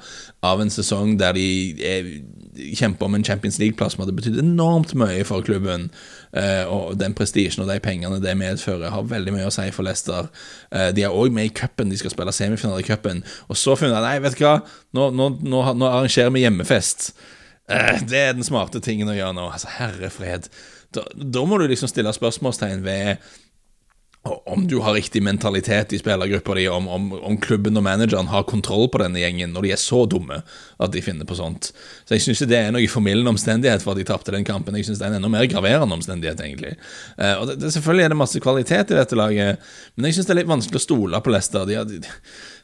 av 0.48 0.64
en 0.64 0.72
sesong 0.72 1.18
der 1.20 1.36
de 1.36 1.46
er, 1.84 2.08
kjemper 2.80 3.10
om 3.10 3.18
en 3.18 3.26
Champions 3.28 3.60
League-plass 3.60 3.98
som 3.98 4.06
hadde 4.06 4.16
betydd 4.16 4.40
enormt 4.40 4.96
mye 4.98 5.26
for 5.28 5.44
klubben. 5.46 5.90
Uh, 6.32 6.64
og 6.72 6.98
den 7.00 7.16
prestisjen 7.18 7.64
og 7.64 7.70
de 7.72 7.78
pengene 7.84 8.22
det 8.24 8.34
medfører, 8.40 8.92
har 8.94 9.08
veldig 9.08 9.36
mye 9.36 9.48
å 9.50 9.54
si 9.54 9.68
for 9.76 9.88
Leicester. 9.88 10.32
Uh, 10.72 10.90
de 10.96 11.06
er 11.08 11.16
òg 11.16 11.36
med 11.36 11.50
i 11.50 11.54
cupen, 11.62 11.92
de 11.92 12.00
skal 12.00 12.14
spille 12.14 12.34
semifinale 12.36 12.84
i 12.84 12.88
cupen. 12.88 13.24
Og 13.52 13.60
så 13.60 13.76
funnet 13.80 14.00
de 14.00 14.04
nei, 14.08 14.18
vet 14.24 14.40
du 14.40 14.46
hva, 14.46 14.58
nå, 14.98 15.12
nå, 15.16 15.32
nå, 15.44 15.64
nå 15.76 15.90
arrangerer 15.92 16.34
vi 16.36 16.46
hjemmefest. 16.46 17.12
Uh, 17.72 18.00
det 18.08 18.26
er 18.30 18.36
den 18.36 18.48
smarte 18.48 18.84
tingen 18.84 19.12
å 19.12 19.18
gjøre 19.18 19.36
nå. 19.38 19.50
Altså, 19.52 19.72
herre 19.78 20.12
fred 20.14 20.52
da, 20.96 21.06
da 21.14 21.46
må 21.48 21.60
du 21.60 21.70
liksom 21.72 21.90
stille 21.92 22.12
spørsmålstegn 22.16 22.84
ved 22.86 23.32
om 24.24 24.68
du 24.68 24.80
har 24.80 24.94
riktig 24.94 25.24
mentalitet 25.24 25.94
i 25.94 26.00
spillergruppa 26.00 26.54
di, 26.54 26.68
om, 26.70 26.88
om, 26.88 27.14
om, 27.14 27.38
klubben 27.42 27.78
og 27.78 27.84
manageren 27.84 28.28
har 28.30 28.44
kontroll 28.46 28.86
på 28.94 29.00
denne 29.02 29.18
gjengen 29.18 29.50
når 29.50 29.66
de 29.66 29.72
er 29.74 29.82
så 29.82 30.04
dumme 30.06 30.44
at 30.78 30.94
de 30.94 31.02
finner 31.02 31.26
på 31.26 31.38
sånt. 31.40 31.72
Så 32.06 32.14
Jeg 32.14 32.26
syns 32.28 32.44
det 32.46 32.60
er 32.60 32.70
noe 32.76 32.86
formildende 32.92 33.34
omstendighet 33.34 33.82
for 33.82 33.96
at 33.96 34.02
de 34.02 34.06
tapte 34.06 34.36
den 34.36 34.46
kampen. 34.46 34.78
Jeg 34.78 34.92
synes 34.92 35.02
det 35.02 35.08
er 35.08 35.16
en 35.16 35.24
enda 35.24 35.32
mer 35.34 35.50
graverende 35.50 35.98
omstendighet, 35.98 36.44
egentlig. 36.46 36.76
Uh, 37.18 37.34
og 37.40 37.48
det, 37.50 37.58
det, 37.64 37.74
Selvfølgelig 37.74 38.06
er 38.06 38.14
det 38.14 38.22
masse 38.22 38.44
kvalitet 38.46 38.94
i 38.94 39.00
dette 39.00 39.18
laget, 39.18 39.74
men 39.96 40.10
jeg 40.10 40.20
syns 40.20 40.30
det 40.30 40.36
er 40.36 40.42
litt 40.44 40.54
vanskelig 40.54 40.84
å 40.84 40.86
stole 40.86 41.24
på 41.26 41.34
Leicester. 41.34 41.66
De, 41.66 41.82
de, 41.90 42.16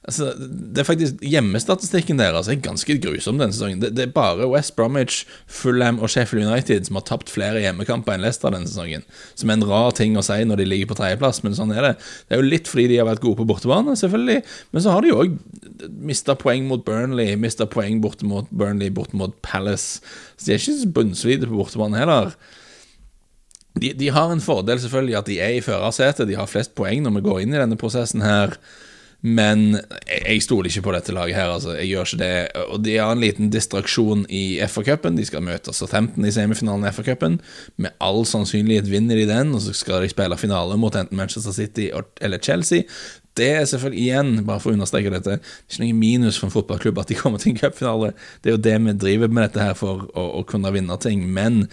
Altså, 0.08 0.30
det 0.39 0.80
er 0.80 0.88
faktisk 0.88 1.20
Hjemmestatistikken 1.20 2.22
deres 2.22 2.48
er 2.48 2.62
ganske 2.63 2.96
grusom 3.04 3.41
denne 3.41 3.52
sesongen. 3.52 3.82
Det, 3.82 3.89
det, 3.98 4.06
er 4.06 4.13
bare 4.15 4.48
West 4.48 4.78
Bromwich, 4.78 5.26
Fulham 5.52 6.00
og 6.00 6.12
Sheffield 6.13 6.48
United 6.48 6.88
som 6.88 6.96
har 6.96 7.04
tapt 7.10 7.32
flere 7.34 7.60
hjemmekamper 7.60 8.15
enn 8.15 8.24
Leicester 8.24 8.56
denne 8.56 8.70
sesongen. 8.70 9.04
Som 9.36 9.52
er 9.52 9.60
en 9.60 9.67
rar 9.67 9.91
ting 9.98 10.15
å 10.15 10.24
si 10.24 10.39
når 10.48 10.62
de 10.62 10.70
ligger 10.70 10.93
på 10.93 11.00
tredjeplass, 11.02 11.41
men 11.43 11.58
sånn 11.58 11.76
er 11.76 11.89
det. 11.89 11.93
Det 12.24 12.38
er 12.38 12.41
jo 12.41 12.48
litt 12.48 12.72
fordi 12.72 12.88
de 12.93 13.02
har 13.02 13.10
vært 13.10 13.26
gode 13.26 13.41
på 13.41 13.50
bortebane, 13.52 13.98
selvfølgelig, 14.00 14.39
men 14.72 14.86
så 14.86 14.96
har 14.96 15.04
de 15.04 15.13
òg 15.17 15.36
mista 16.08 16.38
poeng 16.39 16.70
mot 16.72 16.88
Burnley, 16.88 17.36
mista 17.36 17.67
poeng 17.67 18.00
borte 18.04 18.28
mot 18.28 18.48
Burnley, 18.48 18.93
borte 18.93 19.20
mot 19.20 19.36
Palace. 19.43 20.00
Så 20.38 20.48
de 20.48 20.56
er 20.56 20.63
ikke 20.63 20.80
så 20.80 20.96
bunnsolide 20.96 21.52
på 21.52 21.60
bortebane 21.60 22.00
heller. 22.00 22.32
De, 23.78 23.91
de, 23.93 24.10
har 24.15 24.32
en 24.32 24.41
fordel, 24.41 24.80
selvfølgelig, 24.82 25.20
at 25.20 25.28
de 25.30 25.41
er 25.43 25.58
i 25.58 25.63
førersetet. 25.63 26.30
De 26.30 26.39
har 26.39 26.50
flest 26.50 26.74
poeng 26.80 27.04
når 27.04 27.20
vi 27.20 27.28
går 27.28 27.43
inn 27.43 27.54
i 27.54 27.60
denne 27.60 27.78
prosessen 27.80 28.24
her. 28.26 28.56
Men 29.25 29.80
jeg 30.06 30.43
stoler 30.45 30.69
ikke 30.69 30.84
på 30.86 30.93
dette 30.93 31.13
laget 31.15 31.36
her, 31.36 31.49
altså. 31.49 31.73
Jeg 31.80 31.89
gjør 31.89 32.06
ikke 32.06 32.19
det. 32.21 32.34
Og 32.69 32.84
de 32.86 32.97
har 33.01 33.12
en 33.12 33.23
liten 33.23 33.49
distraksjon 33.53 34.25
i 34.30 34.60
FA-cupen. 34.69 35.17
De 35.17 35.25
skal 35.25 35.45
møte 35.45 35.73
Southampton 35.73 36.27
i 36.27 36.34
semifinalen 36.34 36.86
i 36.86 36.93
FA-cupen. 36.93 37.39
Med 37.82 37.97
all 38.03 38.25
sannsynlighet 38.30 38.91
vinner 38.91 39.17
de 39.17 39.25
den, 39.30 39.56
og 39.58 39.63
så 39.65 39.73
skal 39.73 40.06
de 40.06 40.12
spille 40.13 40.38
finale 40.38 40.77
mot 40.77 40.95
enten 40.95 41.17
Manchester 41.17 41.56
City 41.56 41.89
eller 42.21 42.43
Chelsea. 42.43 42.86
Det 43.38 43.47
er 43.54 43.67
selvfølgelig 43.69 44.02
igjen, 44.02 44.32
bare 44.47 44.62
for 44.63 44.71
å 44.71 44.78
understreke 44.78 45.12
dette, 45.13 45.38
det 45.38 45.45
er 45.45 45.76
ikke 45.76 45.84
noe 45.84 45.97
minus 46.00 46.39
for 46.39 46.47
en 46.47 46.54
fotballklubb 46.56 47.02
at 47.02 47.12
de 47.12 47.17
kommer 47.19 47.41
til 47.41 47.54
en 47.54 47.60
cupfinale. 47.60 48.13
Det 48.41 48.50
er 48.50 48.56
jo 48.56 48.63
det 48.65 48.76
vi 48.88 48.95
driver 49.06 49.30
med 49.34 49.45
dette 49.47 49.67
her 49.67 49.78
for, 49.78 50.08
å, 50.17 50.23
å 50.39 50.43
kunne 50.50 50.71
vinne 50.73 50.97
ting. 51.04 51.28
Men 51.36 51.65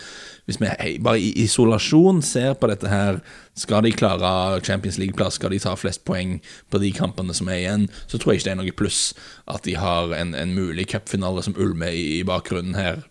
hvis 0.44 0.60
vi 0.60 0.68
bare 1.04 1.22
i 1.22 1.30
isolasjon 1.44 2.20
ser 2.26 2.58
på 2.60 2.68
dette 2.68 2.90
her, 2.92 3.22
skal 3.56 3.86
de 3.86 3.94
klare 3.96 4.60
Champions 4.66 4.98
League-plass, 5.00 5.38
skal 5.40 5.54
de 5.54 5.62
ta 5.62 5.72
flest 5.78 6.04
poeng 6.04 6.36
på 6.68 6.82
de 6.82 6.92
kampene 6.96 7.36
som 7.36 7.48
er 7.48 7.62
igjen, 7.62 7.88
så 8.10 8.20
tror 8.20 8.34
jeg 8.34 8.42
ikke 8.42 8.50
det 8.50 8.54
er 8.56 8.60
noe 8.60 8.76
pluss 8.76 9.00
at 9.48 9.64
de 9.64 9.78
har 9.80 10.12
en, 10.18 10.36
en 10.36 10.54
mulig 10.54 10.90
cupfinale 10.92 11.46
som 11.46 11.56
ulmer 11.56 11.96
i, 11.96 12.20
i 12.20 12.22
bakgrunnen 12.28 12.76
her. 12.76 13.04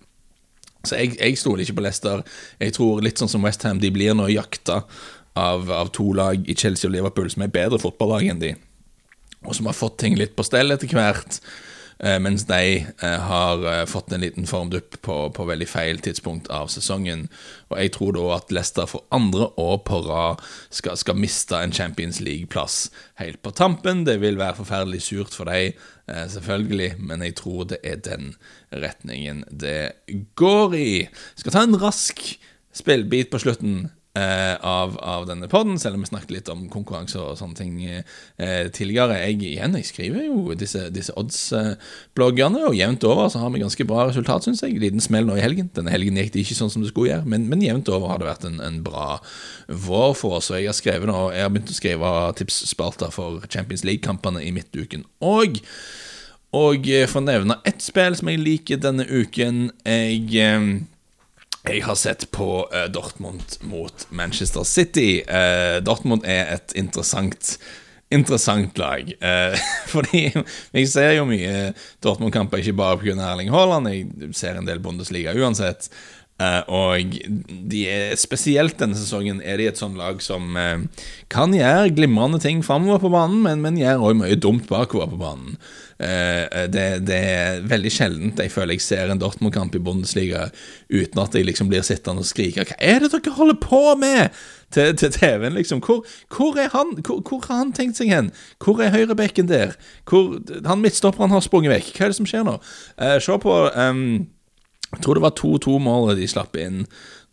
Så 0.83 0.99
jeg, 0.99 1.15
jeg 1.15 1.39
stoler 1.39 1.63
ikke 1.63 1.77
på 1.79 1.85
Leicester. 1.85 2.21
Jeg 2.59 2.75
tror 2.75 3.03
litt 3.05 3.21
sånn 3.21 3.31
som 3.31 3.45
Westham, 3.47 3.79
de 3.79 3.91
blir 3.95 4.15
nå 4.19 4.27
jakta 4.33 4.81
av, 5.39 5.71
av, 5.71 5.91
to 5.95 6.11
lag 6.13 6.49
i 6.49 6.55
Chelsea 6.55 6.89
og 6.89 6.95
Liverpool 6.95 7.29
som 7.33 7.45
er 7.45 7.53
bedre 7.53 7.81
fotballag 7.81 8.29
enn 8.29 8.41
de, 8.41 8.55
og 9.43 9.55
som 9.57 9.69
har 9.69 9.77
fått 9.77 9.99
ting 10.03 10.17
litt 10.19 10.35
på 10.37 10.45
stell 10.47 10.73
etter 10.75 10.91
hvert. 10.93 11.41
Eh, 12.03 12.17
mens 12.19 12.43
de 12.49 12.83
eh, 12.83 13.19
har 13.27 13.61
eh, 13.69 13.85
fått 13.87 14.11
en 14.11 14.23
liten 14.23 14.47
formdupp 14.49 14.97
på, 15.05 15.15
på, 15.35 15.45
veldig 15.47 15.67
feil 15.69 16.01
tidspunkt 16.03 16.49
av 16.51 16.67
sesongen. 16.73 17.27
Og 17.69 17.77
jeg 17.79 17.93
tror 17.95 18.15
da 18.17 18.25
at 18.35 18.51
Leicester 18.51 18.89
for 18.89 19.05
andre 19.13 19.47
år 19.61 19.77
på 19.87 20.01
rad 20.07 20.41
skal, 20.73 20.97
skal 20.99 21.19
miste 21.19 21.59
en 21.59 21.75
Champions 21.75 22.19
League-plass 22.23 22.89
helt 23.21 23.39
på 23.45 23.53
tampen. 23.55 24.03
Det 24.09 24.17
vil 24.23 24.41
være 24.41 24.57
forferdelig 24.59 25.03
surt 25.05 25.37
for 25.37 25.47
dem, 25.47 25.79
selvfølgelig, 26.07 26.97
men 26.99 27.21
jeg 27.23 27.37
tror 27.39 27.69
det 27.69 27.79
er 27.87 28.01
den 28.03 28.33
retningen 28.73 29.45
det 29.47 29.93
går 30.35 30.75
i. 30.75 30.89
Skal 31.39 31.55
ta 31.55 31.63
en 31.63 31.79
rask 31.79 32.19
spillbit 32.75 33.31
på 33.31 33.39
slutten 33.39 33.85
av, 34.13 34.93
av, 35.01 35.23
denne 35.25 35.47
poden, 35.49 35.79
selv 35.81 35.97
om 35.97 36.03
vi 36.03 36.09
snakket 36.11 36.33
litt 36.35 36.49
om 36.53 36.67
konkurranse 36.69 37.17
og 37.17 37.37
sånne 37.39 37.57
ting 37.57 37.79
eh, 37.87 38.67
tidligere. 38.69 39.17
Jeg, 39.23 39.39
igjen, 39.41 39.77
jeg 39.79 39.87
skriver 39.89 40.27
jo 40.27 40.53
disse, 40.57 40.83
disse 40.93 41.15
odds-bloggerne, 41.17 42.61
og 42.67 42.77
jevnt 42.77 43.07
over 43.09 43.31
så 43.33 43.41
har 43.41 43.49
vi 43.55 43.63
ganske 43.63 43.87
bra 43.89 44.05
resultat, 44.11 44.45
syns 44.45 44.61
jeg. 44.61 44.77
Liten 44.83 45.01
smell 45.01 45.25
nå 45.25 45.39
i 45.39 45.43
helgen. 45.45 45.71
Denne 45.73 45.93
helgen 45.93 46.21
gikk 46.21 46.35
det 46.35 46.45
ikke 46.45 46.59
sånn 46.59 46.69
som 46.75 46.85
det 46.85 46.93
skulle 46.93 47.09
gjøre, 47.09 47.25
men, 47.33 47.49
men 47.49 47.65
jevnt 47.65 47.89
over 47.89 48.13
har 48.13 48.21
det 48.21 48.29
vært 48.29 48.47
en, 48.51 48.61
en, 48.61 48.79
bra 48.85 49.17
vår 49.67 50.15
for 50.19 50.37
oss. 50.37 50.51
Og 50.53 50.61
jeg 50.61 50.69
har 50.69 50.77
skrevet 50.77 51.09
nå, 51.09 51.19
jeg 51.33 51.47
har 51.47 51.51
begynt 51.55 51.73
å 51.73 51.81
skrive 51.81 52.15
tipsspalter 52.37 53.13
for 53.17 53.41
Champions 53.49 53.85
League-kampene 53.87 54.45
i 54.45 54.53
midtuken. 54.53 55.07
Og 55.25 55.61
og 56.53 56.85
for 57.09 57.17
å 57.17 57.25
nevne 57.25 57.55
ett 57.65 57.81
spill 57.81 58.13
som 58.13 58.29
jeg 58.29 58.37
liker 58.37 58.77
denne 58.77 59.07
uken 59.09 59.71
Jeg 59.89 60.27
eh, 60.37 60.67
jeg 61.63 61.83
har 61.85 61.95
sett 61.95 62.25
på 62.35 62.65
uh, 62.67 62.85
Dortmund 62.91 63.57
mot 63.69 64.07
Manchester 64.11 64.65
City. 64.67 65.23
Uh, 65.23 65.79
Dortmund 65.83 66.25
er 66.27 66.57
et 66.57 66.75
interessant 66.79 67.57
interessant 68.13 68.77
lag. 68.77 69.07
Uh, 69.23 69.55
fordi 69.93 70.27
jeg 70.29 70.89
ser 70.91 71.15
jo 71.17 71.23
mye 71.29 71.71
Dortmund-kamper, 72.03 72.59
ikke 72.59 72.75
bare 72.77 72.99
pga. 72.99 73.15
Erling 73.31 73.53
Haaland. 73.53 73.89
Jeg 73.89 74.35
ser 74.37 74.59
en 74.59 74.67
del 74.67 74.83
Bundesliga 74.83 75.35
uansett. 75.39 75.89
Og 76.43 77.13
de 77.47 77.81
er, 77.87 78.17
spesielt 78.19 78.75
denne 78.81 78.97
sesongen 78.99 79.37
er 79.45 79.61
de 79.61 79.67
et 79.69 79.79
sånn 79.79 79.93
lag 79.95 80.17
som 80.19 80.57
kan 81.31 81.53
gjøre 81.55 81.93
glimrende 81.95 82.41
ting 82.43 82.59
framover 82.65 82.99
på 82.99 83.11
banen, 83.13 83.37
men, 83.45 83.61
men 83.63 83.77
gjør 83.79 84.01
også 84.09 84.19
mye 84.19 84.39
dumt 84.41 84.65
bakover 84.67 85.13
på 85.13 85.21
banen. 85.21 85.53
Uh, 86.03 86.65
det, 86.67 86.87
det, 87.07 87.17
er 87.17 87.61
veldig 87.69 87.91
sjeldent 87.93 88.41
jeg 88.43 88.51
føler 88.51 88.75
jeg 88.75 88.83
ser 88.83 89.11
en 89.13 89.21
Dortmund-kamp 89.21 89.77
i 89.77 89.81
Bundesliga 89.83 90.49
uten 90.91 91.21
at 91.23 91.37
jeg 91.37 91.47
liksom 91.47 91.69
blir 91.71 91.85
sittende 91.85 92.25
og 92.25 92.27
skrike 92.27 92.65
'Hva 92.67 92.75
er 92.79 92.99
det 92.99 93.13
dere 93.13 93.37
holder 93.37 93.59
på 93.61 93.95
med?' 93.95 94.35
til, 94.73 94.95
til 94.97 95.11
TV-en, 95.13 95.53
liksom. 95.53 95.83
Hvor, 95.85 96.05
hvor, 96.33 96.57
er 96.57 96.69
han? 96.73 96.97
Hvor, 97.05 97.21
hvor, 97.21 97.43
har 97.47 97.59
han 97.61 97.73
tenkt 97.77 97.99
seg 97.99 98.09
hen? 98.09 98.31
Hvor 98.57 98.81
er 98.81 98.89
høyrebekken 98.89 99.45
der? 99.45 99.75
Hvor, 100.09 100.39
han 100.65 100.81
midtstopperen 100.81 101.29
har 101.29 101.45
sprunget 101.45 101.75
vekk. 101.75 101.91
Hva 101.93 102.07
er 102.07 102.13
det 102.13 102.17
som 102.17 102.25
skjer 102.25 102.47
nå? 102.47 102.55
se 103.21 103.37
på 103.37 103.53
um, 103.69 104.25
jeg 104.93 105.01
tror 105.03 105.17
det 105.17 105.23
var 105.25 105.37
2-2-målet 105.37 106.19
de 106.21 106.29
slapp 106.29 106.57
inn 106.59 106.83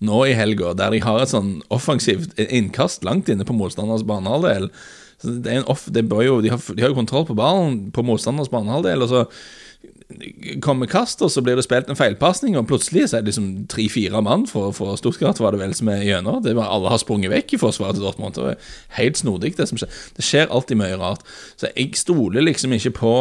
nå 0.00 0.22
i 0.24 0.37
helga, 0.37 0.72
der 0.76 0.94
de 0.94 1.02
har 1.04 1.20
et 1.20 1.33
sånn 1.33 1.59
offensivt 1.72 2.38
innkast 2.40 3.04
langt 3.04 3.28
inne 3.28 3.44
på 3.44 3.56
motstanders 3.56 4.06
banehalvdel. 4.09 4.70
Det 5.22 5.56
det 5.92 6.04
jo, 6.26 6.40
de, 6.40 6.52
har, 6.52 6.61
de 6.74 6.83
har 6.83 6.92
jo 6.92 6.96
kontroll 6.96 7.26
på 7.28 7.37
ballen 7.37 7.90
på 7.92 8.04
motstanders 8.06 8.52
banehalvdel, 8.52 9.04
og 9.04 9.11
så 9.11 9.24
kommer 10.62 10.88
kast, 10.90 11.22
og 11.22 11.30
så 11.30 11.42
blir 11.44 11.56
det 11.59 11.64
spilt 11.64 11.90
en 11.90 11.98
feilpasning, 11.98 12.56
og 12.59 12.66
plutselig 12.70 13.09
så 13.09 13.18
er 13.18 13.24
det 13.24 13.30
liksom 13.30 13.50
tre-fire 13.70 14.22
mann 14.24 14.46
for, 14.50 14.74
for 14.76 14.98
Stuttgart, 14.98 15.40
var 15.40 15.54
det 15.54 15.62
vel, 15.62 15.74
som 15.76 15.90
er 15.92 16.02
gjennom. 16.06 16.42
Alle 16.42 16.92
har 16.92 17.00
sprunget 17.02 17.33
vekk 17.33 17.54
i 17.54 17.61
forsvaret 17.62 17.98
til 17.98 18.04
Dortmund. 18.04 18.35
Det 18.35 18.56
er 18.56 18.74
helt 18.98 19.20
snodig, 19.20 19.54
det 19.59 19.68
som 19.70 19.80
skjer. 19.80 20.02
Det 20.16 20.26
skjer 20.26 20.50
alltid 20.50 20.80
mye 20.80 20.98
rart. 21.00 21.24
Så 21.61 21.70
jeg 21.70 21.94
stoler 22.00 22.44
liksom 22.44 22.74
ikke 22.76 22.96
på 22.98 23.14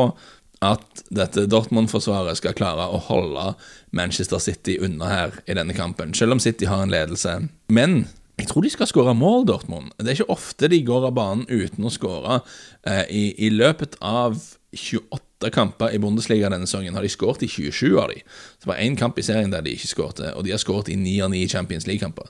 at 0.65 1.03
dette 1.15 1.45
Dortmund-forsvaret 1.47 2.39
skal 2.39 2.57
klare 2.57 2.89
å 2.91 2.99
holde 3.05 3.53
Manchester 3.95 4.41
City 4.43 4.75
unna 4.83 5.07
her 5.07 5.37
i 5.47 5.55
denne 5.55 5.75
kampen, 5.77 6.11
selv 6.17 6.35
om 6.35 6.41
City 6.43 6.67
har 6.67 6.83
en 6.83 6.91
ledelse. 6.91 7.37
Men 7.71 8.01
jeg 8.39 8.47
tror 8.47 8.63
de 8.63 8.71
skal 8.71 8.87
skåre 8.87 9.15
mål, 9.17 9.47
Dortmund. 9.49 9.91
Det 9.99 10.13
er 10.13 10.21
ikke 10.21 10.37
ofte 10.37 10.69
de 10.71 10.79
går 10.87 11.09
av 11.09 11.17
banen 11.17 11.47
uten 11.49 11.87
å 11.87 11.91
skåre. 11.91 12.39
Eh, 12.87 13.03
i, 13.11 13.23
I 13.47 13.49
løpet 13.51 13.97
av 13.99 14.37
28 14.71 15.49
kamper 15.55 15.95
i 15.95 15.99
Bundesliga 15.99 16.49
denne 16.51 16.67
sesongen 16.67 16.95
har 16.95 17.03
de 17.03 17.09
skåret 17.11 17.43
i 17.43 17.49
27 17.49 17.97
av 17.99 18.11
de. 18.11 18.21
Så 18.21 18.63
det 18.63 18.69
var 18.69 18.81
én 18.83 18.95
kamp 18.99 19.19
i 19.19 19.25
serien 19.25 19.51
der 19.51 19.63
de 19.65 19.73
ikke 19.75 19.89
skårte, 19.91 20.31
og 20.37 20.45
de 20.45 20.53
har 20.53 20.61
skåret 20.61 20.91
i 20.93 20.97
9 20.99 21.15
av 21.25 21.33
9 21.33 21.41
Champions 21.51 21.87
League-kamper. 21.89 22.29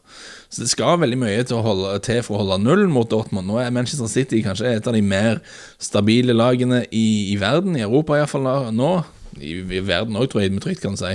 Så 0.50 0.64
det 0.64 0.72
skal 0.72 1.02
veldig 1.02 1.20
mye 1.20 1.44
til, 1.44 1.62
holde, 1.66 1.94
til, 2.06 2.22
for 2.26 2.38
å 2.38 2.44
holde 2.44 2.62
null 2.64 2.88
mot 2.90 3.10
Dortmund. 3.12 3.50
Nå 3.50 3.60
er 3.62 3.76
Manchester 3.76 4.10
City 4.10 4.42
kanskje 4.46 4.72
et 4.78 4.90
av 4.90 4.96
de 4.98 5.04
mer 5.06 5.44
stabile 5.78 6.34
lagene 6.38 6.86
i, 6.90 7.34
i 7.34 7.38
verden, 7.42 7.78
i 7.78 7.86
Europa 7.86 8.18
iallfall 8.18 8.50
nå. 8.74 8.94
I, 9.40 9.60
i 9.62 9.84
verden 9.86 10.18
òg, 10.18 10.32
tror 10.32 10.42
jeg 10.42 10.56
vi 10.56 10.64
trygt 10.64 10.82
kan 10.84 10.98
si. 11.00 11.12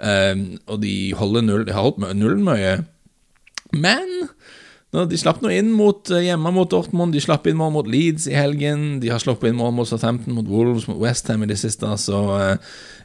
Um, 0.00 0.46
og 0.64 0.80
de 0.80 0.94
holder 1.18 1.44
null, 1.44 1.66
de 1.68 1.76
har 1.76 1.84
holdt 1.84 2.00
nullen 2.00 2.46
mye. 2.46 2.78
Men 3.72 4.28
de 4.90 5.18
slapp 5.20 5.38
nå 5.38 5.52
inn 5.54 5.68
mot, 5.70 6.10
eh, 6.10 6.24
hjemme 6.26 6.50
mot 6.50 6.70
Dortmund, 6.70 7.14
de 7.14 7.20
slapp 7.22 7.46
inn 7.46 7.58
mål 7.58 7.70
mot 7.76 7.86
Leeds 7.86 8.26
i 8.26 8.34
helgen. 8.34 8.98
De 9.00 9.12
har 9.12 9.20
sluppet 9.22 9.52
inn 9.52 9.58
mål 9.58 9.70
mot 9.76 9.86
Southampton, 9.86 10.34
mot 10.34 10.48
Wolves, 10.50 10.88
mot 10.88 10.98
Westham 10.98 11.44
i 11.44 11.46
det 11.46 11.60
siste. 11.60 11.86
Så 12.02 12.18
eh, 12.34 12.56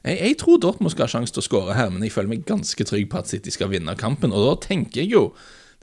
jeg, 0.03 0.17
jeg, 0.17 0.37
tror 0.41 0.57
Dortmund 0.57 0.95
skal 0.95 1.05
ha 1.05 1.13
sjanse 1.13 1.35
til 1.35 1.43
å 1.43 1.45
skåre 1.45 1.77
her, 1.77 1.91
men 1.93 2.01
jeg 2.01 2.15
føler 2.15 2.31
meg 2.33 2.47
ganske 2.49 2.89
trygg 2.89 3.05
på 3.11 3.21
at 3.21 3.29
City 3.29 3.53
skal 3.53 3.69
vinne 3.69 3.93
kampen. 3.99 4.33
Og 4.33 4.47
da 4.47 4.55
tenker 4.65 5.03
jeg 5.03 5.13
jo 5.13 5.29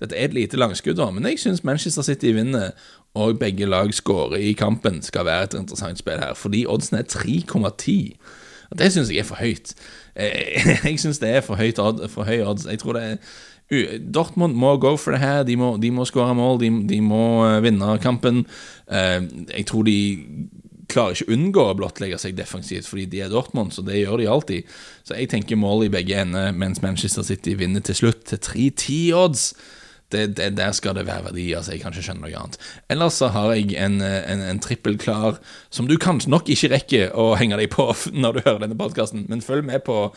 Dette 0.02 0.16
er 0.18 0.24
et 0.24 0.34
lite 0.34 0.58
langskudd, 0.58 0.96
da, 0.98 1.04
men 1.14 1.28
jeg 1.28 1.38
syns 1.38 1.60
Manchester 1.62 2.02
City 2.02 2.32
vinner, 2.34 2.72
og 3.14 3.36
begge 3.38 3.68
lag 3.68 3.92
skårer 3.94 4.40
i 4.42 4.48
kampen, 4.58 4.98
skal 5.06 5.28
være 5.28 5.44
et 5.44 5.54
interessant 5.60 6.00
spill 6.00 6.18
her. 6.18 6.32
Fordi 6.34 6.64
oddsen 6.66 6.98
er 6.98 7.06
3,10. 7.06 8.16
Det 8.78 8.88
syns 8.90 9.12
jeg 9.12 9.22
er 9.22 9.28
for 9.28 9.38
høyt. 9.38 9.74
Eh, 10.16 10.66
jeg 10.88 10.98
syns 10.98 11.22
det 11.22 11.30
er 11.30 11.44
for, 11.46 11.60
høyt, 11.60 11.78
for 12.10 12.26
høy 12.26 12.42
odds. 12.42 12.66
Jeg 12.66 12.82
tror 12.82 12.98
det 12.98 13.04
er 13.04 13.16
Dortmund 14.12 14.58
må 14.58 14.74
go 14.82 14.96
for 15.00 15.16
det 15.16 15.22
her. 15.22 15.42
De 15.48 15.56
må, 15.56 15.74
de 15.80 15.92
må 15.94 16.06
skåre 16.08 16.34
mål, 16.36 16.60
de, 16.62 16.70
de, 16.90 17.00
må 17.04 17.22
eh, 17.46 17.60
vinne 17.64 17.96
kampen. 18.02 18.44
Eh, 18.92 19.20
jeg 19.56 19.68
tror 19.70 19.88
de 19.88 19.98
klarer 20.92 21.16
ikke 21.16 21.30
å 21.30 21.36
unngå 21.36 21.66
å 21.70 21.76
blottlegge 21.78 22.18
seg 22.20 22.36
defensivt, 22.36 22.88
fordi 22.88 23.06
de 23.12 23.22
er 23.24 23.30
Dortmund, 23.32 23.72
så 23.72 23.84
det 23.86 24.02
gjør 24.02 24.20
de 24.20 24.28
alltid. 24.28 24.74
Så 25.06 25.16
jeg 25.16 25.30
tenker 25.32 25.60
mål 25.60 25.86
i 25.86 25.92
begge 25.92 26.18
ender, 26.20 26.52
mens 26.52 26.82
Manchester 26.84 27.24
City 27.26 27.56
vinner 27.58 27.84
til 27.84 27.96
slutt 28.02 28.26
til 28.28 28.42
3-10 28.42 28.98
odds. 29.16 29.46
Det, 30.12 30.26
det, 30.36 30.50
der 30.58 30.74
skal 30.76 30.92
det 30.92 31.06
være 31.06 31.30
verdi, 31.30 31.46
altså 31.56 31.72
jeg 31.72 31.80
kan 31.80 31.94
ikke 31.94 32.04
skjønne 32.04 32.26
noe 32.26 32.36
annet. 32.36 32.58
Ellers 32.92 33.16
så 33.16 33.30
har 33.32 33.54
jeg 33.56 33.70
en, 33.80 33.94
en, 34.04 34.42
en 34.44 34.60
trippel 34.60 34.98
klar, 35.00 35.38
som 35.72 35.88
du 35.88 35.94
kanskje 35.96 36.28
nok 36.34 36.50
ikke 36.52 36.68
rekker 36.74 37.14
å 37.16 37.30
henge 37.40 37.56
deg 37.56 37.72
på 37.72 37.88
når 38.22 38.36
du 38.36 38.42
hører 38.42 38.66
denne 38.66 38.76
podkasten, 38.76 39.24
men 39.32 39.44
følg 39.44 39.64
med 39.70 39.86
på 39.88 40.10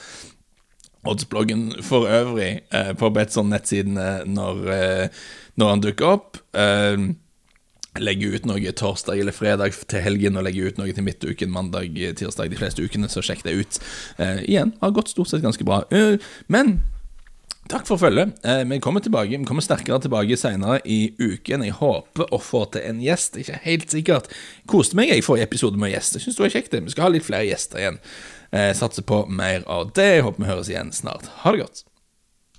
Oddsbloggen 1.06 1.68
for 1.86 2.10
øvrig 2.10 2.64
eh, 2.74 2.94
på 2.98 3.12
Betson-nettsidene 3.14 4.26
når, 4.30 4.66
eh, 4.74 5.22
når 5.62 5.76
han 5.76 5.86
dukker 5.86 6.16
opp. 6.16 6.42
Eh, 6.58 7.14
legger 8.02 8.36
ut 8.36 8.48
noe 8.50 8.74
torsdag 8.76 9.22
eller 9.22 9.36
fredag 9.36 9.78
til 9.88 10.04
helgen 10.04 10.40
og 10.40 10.46
legger 10.48 10.72
ut 10.72 10.82
noe 10.82 10.96
til 10.96 11.06
midtuken, 11.06 11.54
mandag, 11.54 11.96
tirsdag, 12.20 12.52
de 12.52 12.60
fleste 12.60 12.84
ukene, 12.84 13.10
så 13.12 13.24
sjekk 13.24 13.46
det 13.46 13.56
ut. 13.56 13.80
Eh, 14.18 14.44
igjen, 14.50 14.76
har 14.82 14.96
gått 14.96 15.14
stort 15.14 15.32
sett 15.32 15.46
ganske 15.46 15.68
bra. 15.68 15.84
Uh, 15.94 16.20
men 16.52 16.78
takk 17.72 17.88
for 17.88 18.02
følget. 18.02 18.36
Eh, 18.46 18.64
vi 18.70 18.82
kommer 18.84 19.04
tilbake, 19.04 19.38
vi 19.38 19.48
kommer 19.48 19.66
sterkere 19.66 20.02
tilbake 20.04 20.38
senere 20.38 20.82
i 20.86 21.16
uken. 21.20 21.66
Jeg 21.66 21.78
håper 21.80 22.34
å 22.36 22.42
få 22.42 22.66
til 22.76 22.86
en 22.86 23.02
gjest, 23.04 23.40
ikke 23.42 23.62
helt 23.64 23.96
sikkert. 23.96 24.30
Koste 24.70 25.00
meg 25.00 25.14
jeg 25.14 25.26
forrige 25.26 25.50
episode 25.50 25.80
med 25.82 25.96
gjest. 25.96 26.20
Jeg 26.20 26.28
syns 26.28 26.40
det 26.40 26.46
var 26.46 26.56
kjekt. 26.58 26.76
Vi 26.76 26.94
skal 26.94 27.08
ha 27.08 27.14
litt 27.16 27.28
flere 27.28 27.48
gjester 27.48 27.82
igjen. 27.82 28.02
Eh, 28.56 28.74
satser 28.74 29.04
på 29.04 29.26
mer 29.28 29.64
av 29.68 29.92
det. 29.92 30.22
Håper 30.22 30.44
vi 30.44 30.50
høres 30.50 30.70
igjen 30.72 30.92
snart. 30.96 31.28
Ha 31.44 31.52
det 31.52 31.66
godt. 31.66 31.84